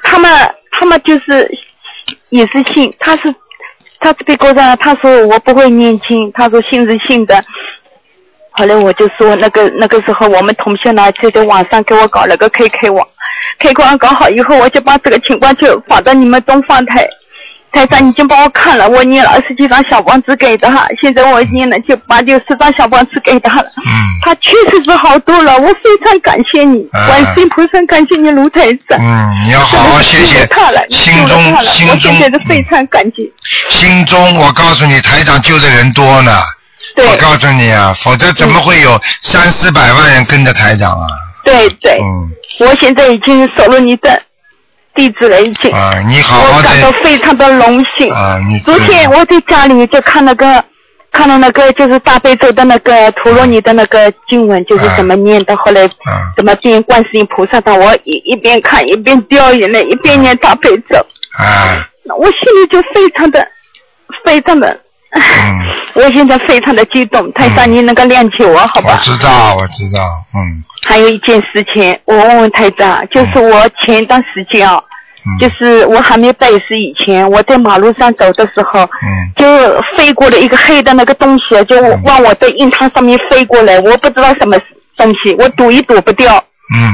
[0.03, 0.31] 他们
[0.71, 1.49] 他们就是
[2.29, 3.33] 也是信，他是
[3.99, 7.41] 他这边勾上，他说我不会念经，他说信是信的。
[8.51, 13.05] 后来我就说那个那个时候我们同学呢就在网上给我搞了个 KK 网
[13.59, 17.05] ，KK 网搞好以后，我就把这个情况就发到你们东方台。
[17.75, 23.67] 台长已经帮我看了，我念了二十几张小房子给他，现在我念了就八九十张小房子给他了。
[23.85, 23.91] 嗯。
[24.23, 28.97] 他确实是好多了，我非常感谢你，啊观世音菩萨，感谢你卢台长。
[28.97, 33.31] 嗯，你要好好谢谢他了，心中心我现在中是非常感激。
[33.69, 36.31] 心中，我告诉你，台长救的人多呢。
[36.95, 41.05] 对我告诉你啊，否则怎么会有三四百万人跟着台长啊？
[41.43, 44.21] 对对，嗯我现在已经收了你的
[44.95, 45.71] 地址了，已经。
[45.71, 48.11] 啊，你好好我感到非常的荣幸。
[48.11, 50.63] 啊，你昨天我在家里就看那个，
[51.11, 55.87] 看到那个就是大悲咒的那个陀罗尼的那个经文，就是怎么念的，后来
[56.35, 60.97] 怎么变观世音菩萨的，我一一边看一边掉眼泪，一边念大悲咒，
[61.37, 63.47] 啊，那我心里就非常的，
[64.25, 64.79] 非常的，
[65.93, 68.91] 我现在非常的激动，太上你能够谅解我好吧？
[68.91, 68.97] 我？
[69.03, 70.01] 知道，我知道，
[70.33, 70.63] 嗯。
[70.87, 74.79] 还有一件事情，我问问台长，就是我前一段时间啊，
[75.39, 78.87] 就是我还没拜师以前，我在马路上走的时候，
[79.35, 84.57] 就飞过了一个黑的那个东西，就往我的印堂上面飞过来，我不知道什么
[84.97, 86.35] 东西，我躲也躲不掉。
[86.75, 86.93] 嗯，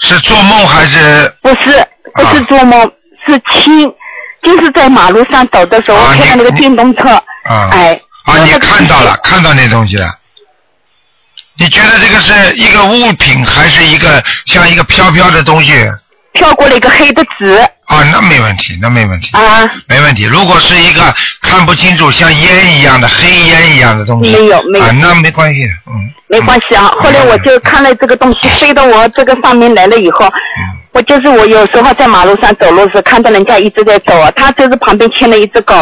[0.00, 1.30] 是做梦还是？
[1.42, 2.90] 不是，不是做梦，
[3.26, 3.92] 是亲，
[4.46, 7.08] 就是在马路上走的时候，我看到那个电动车，
[7.50, 10.08] 啊哎，啊，你看到了，看到那东西了。
[11.58, 15.72] 你觉得这个是一个物品，还是一个像一个飘飘的东西？
[16.32, 17.58] 飘过了一个黑的纸。
[17.86, 19.30] 啊，那没问题，那没问题。
[19.36, 19.64] 啊。
[19.86, 20.24] 没问题。
[20.24, 25.92] 如果是一个看不清楚像烟一样的黑烟一样的东西，没有没有啊，那没关系，嗯。
[26.28, 26.92] 没关系啊。
[26.98, 30.28] 后来我就看了这个东西飞到我这个上面来了以后，
[30.90, 35.74] 我就是我有时候在马路上走路时看到人家一直在走，他就是旁边牵了一只狗，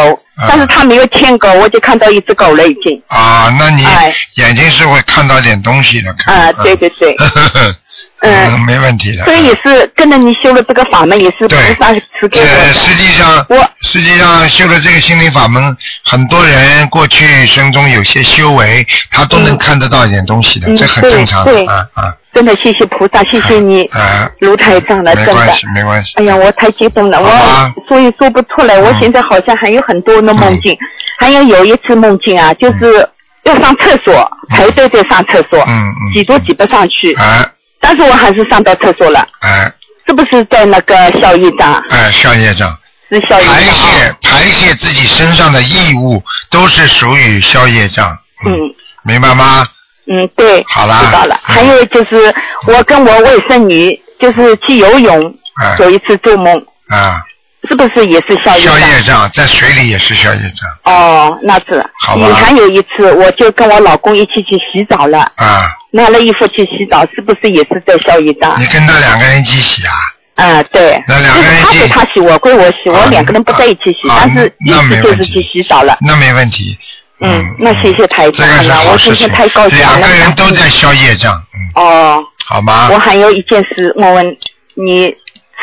[0.47, 3.01] 但是他没有牵狗，我就看到一只狗了已经。
[3.07, 6.11] 啊，那你哎眼睛是会看到点东西的。
[6.25, 7.15] 啊，对对对。
[8.25, 9.23] 嗯，没问题的。
[9.25, 12.73] 所以也是跟着你修了这个法门，也是菩萨赐给我呃，的。
[12.73, 24.29] 实际上，我实际上修了这个心灵法门，很多人过去生中有些修为，他都能看得到一点东西的，嗯这很正常啊啊真的谢谢菩萨，谢谢你，啊！
[24.39, 25.33] 卢台长了，真的。
[25.33, 26.13] 没关系，没关系。
[26.15, 28.77] 哎呀，我太激动了，我所以说不出来。
[28.77, 30.77] 我嗯现在好像还有很多的梦境，
[31.17, 33.07] 还有有一次梦境啊，就是
[33.43, 36.11] 要上厕所，排队在上厕所，嗯嗯。
[36.13, 37.45] 挤都挤不上去，哎
[37.87, 39.71] 但是我还是上到厕所了，哎
[40.07, 41.73] 是不是在那个消业障？
[41.89, 42.67] 哎，消业障，
[43.11, 43.71] 是消业障排啊。
[43.71, 48.17] 泄排泄自己身上的异物，都是属于消业障。
[48.47, 48.59] 嗯
[49.03, 49.63] 明白吗？
[50.07, 51.39] 嗯，对，好啦知道了。
[51.43, 52.33] 还有就是
[52.67, 56.55] 我跟我外甥女就是去游泳，哎有一次做梦，
[56.89, 57.21] 啊，
[57.69, 58.89] 是不是也是消业消障？
[58.89, 61.83] 业障在水里也是消业障哦，那是。
[61.99, 65.71] 好吧你还有一次，我就跟我老公一起去洗澡了，啊。
[65.95, 68.53] 拿了衣服去洗澡，是不是也是在消业障？
[68.59, 69.93] 你跟他两个人一起洗啊？
[70.35, 71.01] 啊，对。
[71.07, 75.97] 那两个人就是他一起给他洗，我归我洗，我两个人不在一起洗，啊但是意思就是去洗澡了。
[76.01, 76.77] 那没问题。
[77.21, 79.85] 嗯，那谢谢台长了，我今天太高兴了。
[79.85, 82.23] 两个人都在消业障，嗯，哦。
[82.45, 82.89] 好吗？
[82.91, 84.37] 我还有一件事我问
[84.73, 85.09] 你，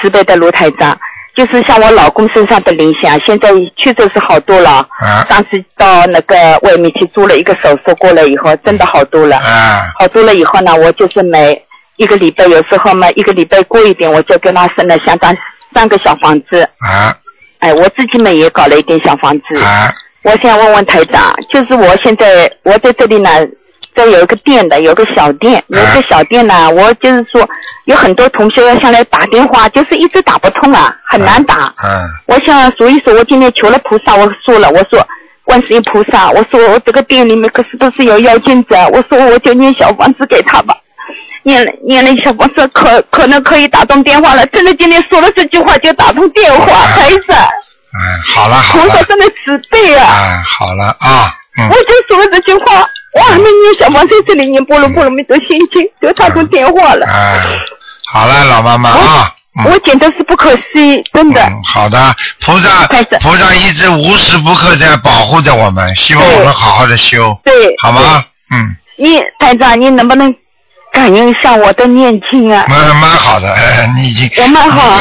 [0.00, 0.98] 慈悲的卢台长，
[1.34, 4.86] 就是像我老公身上的灵性啊，现在确实是好多了。
[4.98, 9.36] 啊上次到那个外面去做了一个手术，过来以后真的好多了。
[9.38, 11.64] 啊好多了以后呢，我就是每
[11.96, 15.34] 一个礼拜，有时候嘛一个礼拜过一点，我就跟他生了相当
[15.74, 16.62] 三个小房子。
[16.62, 17.16] 啊
[17.60, 19.62] 哎，我自己嘛也搞了一点小房子。
[19.64, 19.92] 啊
[20.24, 23.30] 我想问问台长，就是我现在我在这里呢，
[23.94, 27.48] 这有一个店的，有个小店，有一个小店呢，我就是说
[27.86, 31.72] 有很多同学要下来打电话，就是一直打不通啊，很难打。
[31.84, 35.06] 嗯我想，所以说我今天求了菩萨，我说了，我说
[35.44, 40.74] 观世音菩萨，我说我这个店里面可是都是有妖精者，我说我就念小房子给他吧。
[41.44, 44.46] 念了念了小房子，可可能可以打通电话了。
[44.46, 50.06] 真的今天说了这句话就打通电话，台长，嗯，好了好了，菩萨真的慈悲啊！
[50.06, 57.06] 啊好了啊，嗯我就说了这句话，我还没念小房子，这里念波罗波罗蜜多心经，就打通电话了。
[57.06, 57.38] 啊，
[58.10, 59.34] 好了，老妈妈啊，
[59.66, 61.42] 我简直是不可思议，真的。
[61.42, 62.86] 嗯，好的，菩萨
[63.20, 67.52] 菩萨一直无时不刻在保护着我们，希望我们好好的修，对，
[67.82, 68.24] 好吗？
[68.50, 70.34] 嗯，你台长，你能不能
[70.92, 72.64] 感应一下我的念经啊？
[72.68, 74.98] 蛮蛮好的，哎，你已经我蛮好，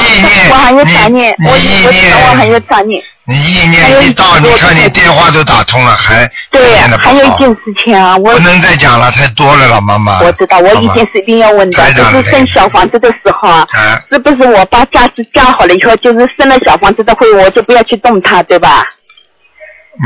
[0.50, 3.02] 我还有杂念，我我我还有杂念。
[3.26, 10.20] 你意念一到，你看你电话都打通了，还对还有一件事情啊，我不能再讲了，太多了，老妈妈。
[10.22, 14.02] 我知道，我一件事一定要问的，就是生小房子的时候啊，啊。
[14.10, 18.84] 是不是我把家事架好了以后，就是生了小房子的会，我就不要去动它，对吧？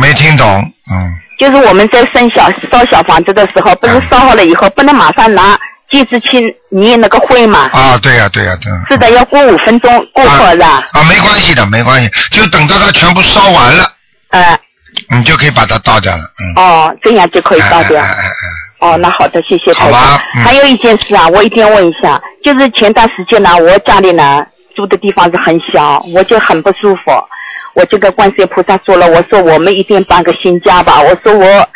[0.02, 0.46] 没听懂，
[0.92, 5.58] 嗯，就是我们在生小烧小房子的时候，不是烧好了以后不能马上拿
[5.96, 6.40] 戒指去
[6.70, 7.70] 你那个会嘛？
[7.72, 10.66] 啊，对呀、对呀、对呀、是的，要过五分钟过后了。
[10.92, 13.86] 啊，没关系的，没关系，就等到它全部烧完了，
[14.32, 14.60] 呃，
[15.16, 16.62] 你就可以把它倒掉了，嗯。
[16.62, 18.02] 哦，这样就可以倒掉。
[18.02, 18.32] 哎哎哎
[18.80, 20.24] 哦，那好的，谢谢台长好吧。
[20.36, 27.12] 嗯还有一件事啊，我一定要问一下，就是前段时间呢，我家里呢住的地方是很小，我就很不舒服，
[27.74, 31.70] 我就跟观世音菩萨说了，我说我们一定搬个新家吧，我说我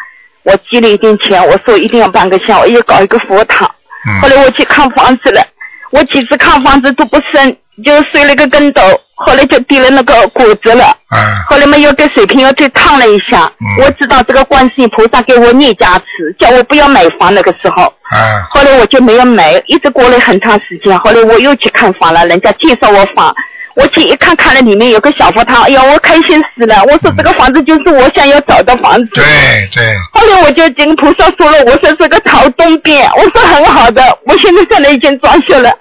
[0.43, 3.69] 我积了一点钱，我说一定要搬个乡，我要搞一个佛堂。
[4.07, 5.45] 嗯后来我去看房子了，
[5.91, 8.81] 我几次看房子都不顺，就摔了个跟斗，
[9.15, 10.95] 后来就跌了那个骨折了。
[11.11, 11.19] 嗯
[11.49, 17.93] 后来嘛又给水瓶又去烫了一下，我知道这个观世音菩萨给我念加持，叫我不要买房那个时候。
[18.11, 18.17] 嗯
[18.51, 20.97] 后来我就没有买，一直过了很长时间。
[20.99, 23.33] 后来我又去看房了，人家介绍我房，
[23.79, 26.83] 我去一看，看了里面有个小佛堂，哎呀，我开心死了！
[26.83, 29.09] 我说这个房子就是我想要找的房子。
[29.13, 29.23] 对
[29.71, 35.71] 对，后来我就跟菩萨说了，我说这个朝东边，我说很好的，我现在在那已经装修了。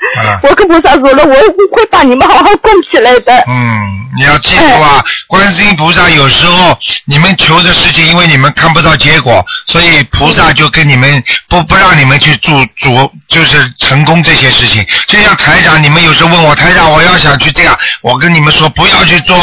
[0.42, 1.34] 我跟菩萨说了，我
[1.74, 3.32] 会把你们好好供起来的。
[3.48, 3.80] 嗯，
[4.16, 14.86] 你要记住啊，观世音菩萨有时候你们求的事情，因为你们看不到结果，所以菩萨就跟你们不不让你们去做做，就是成功这些事情。
[15.08, 19.36] 就像台长，你们有时候问我台长，我要想去这样，我跟你们说不要去做，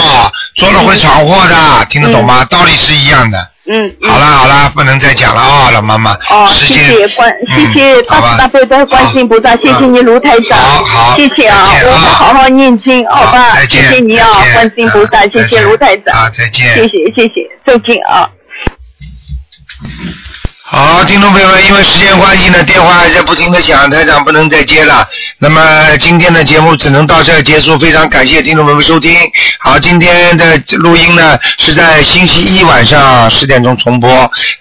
[0.55, 2.45] 做了会闯祸的，听得懂吗？
[2.45, 3.51] 道理是一样的。
[3.67, 3.95] 嗯。
[4.07, 6.13] 好啦好啦，不能再讲了啊，老妈妈。
[6.29, 13.59] 哦，谢谢关，谢谢大慈大悲的观世音菩萨，谢谢你卢台长，好谢谢啊，我们好好念经，好吧？
[13.67, 16.73] 谢谢你啊，观世音菩萨，谢谢卢台长，啊，再见。
[16.75, 18.29] 谢谢谢谢，再见啊。
[20.67, 25.07] 好，听众朋友们，因为时间关系呢，电话还在不停的响，台长不能再接了。
[25.37, 29.15] 那么今天的节目只能到这结束，非常感谢听众朋友们收听。
[29.59, 34.09] 好，今天的录音呢是在星期一晚上十点钟重播，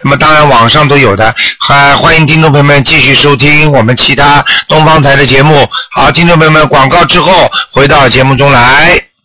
[0.03, 5.67] 那么当然网上都有的，还欢迎听众朋友们继续收听我们其他东方台的节目。
[5.93, 9.14] 好，听众朋友们，广告之后回到节目中来。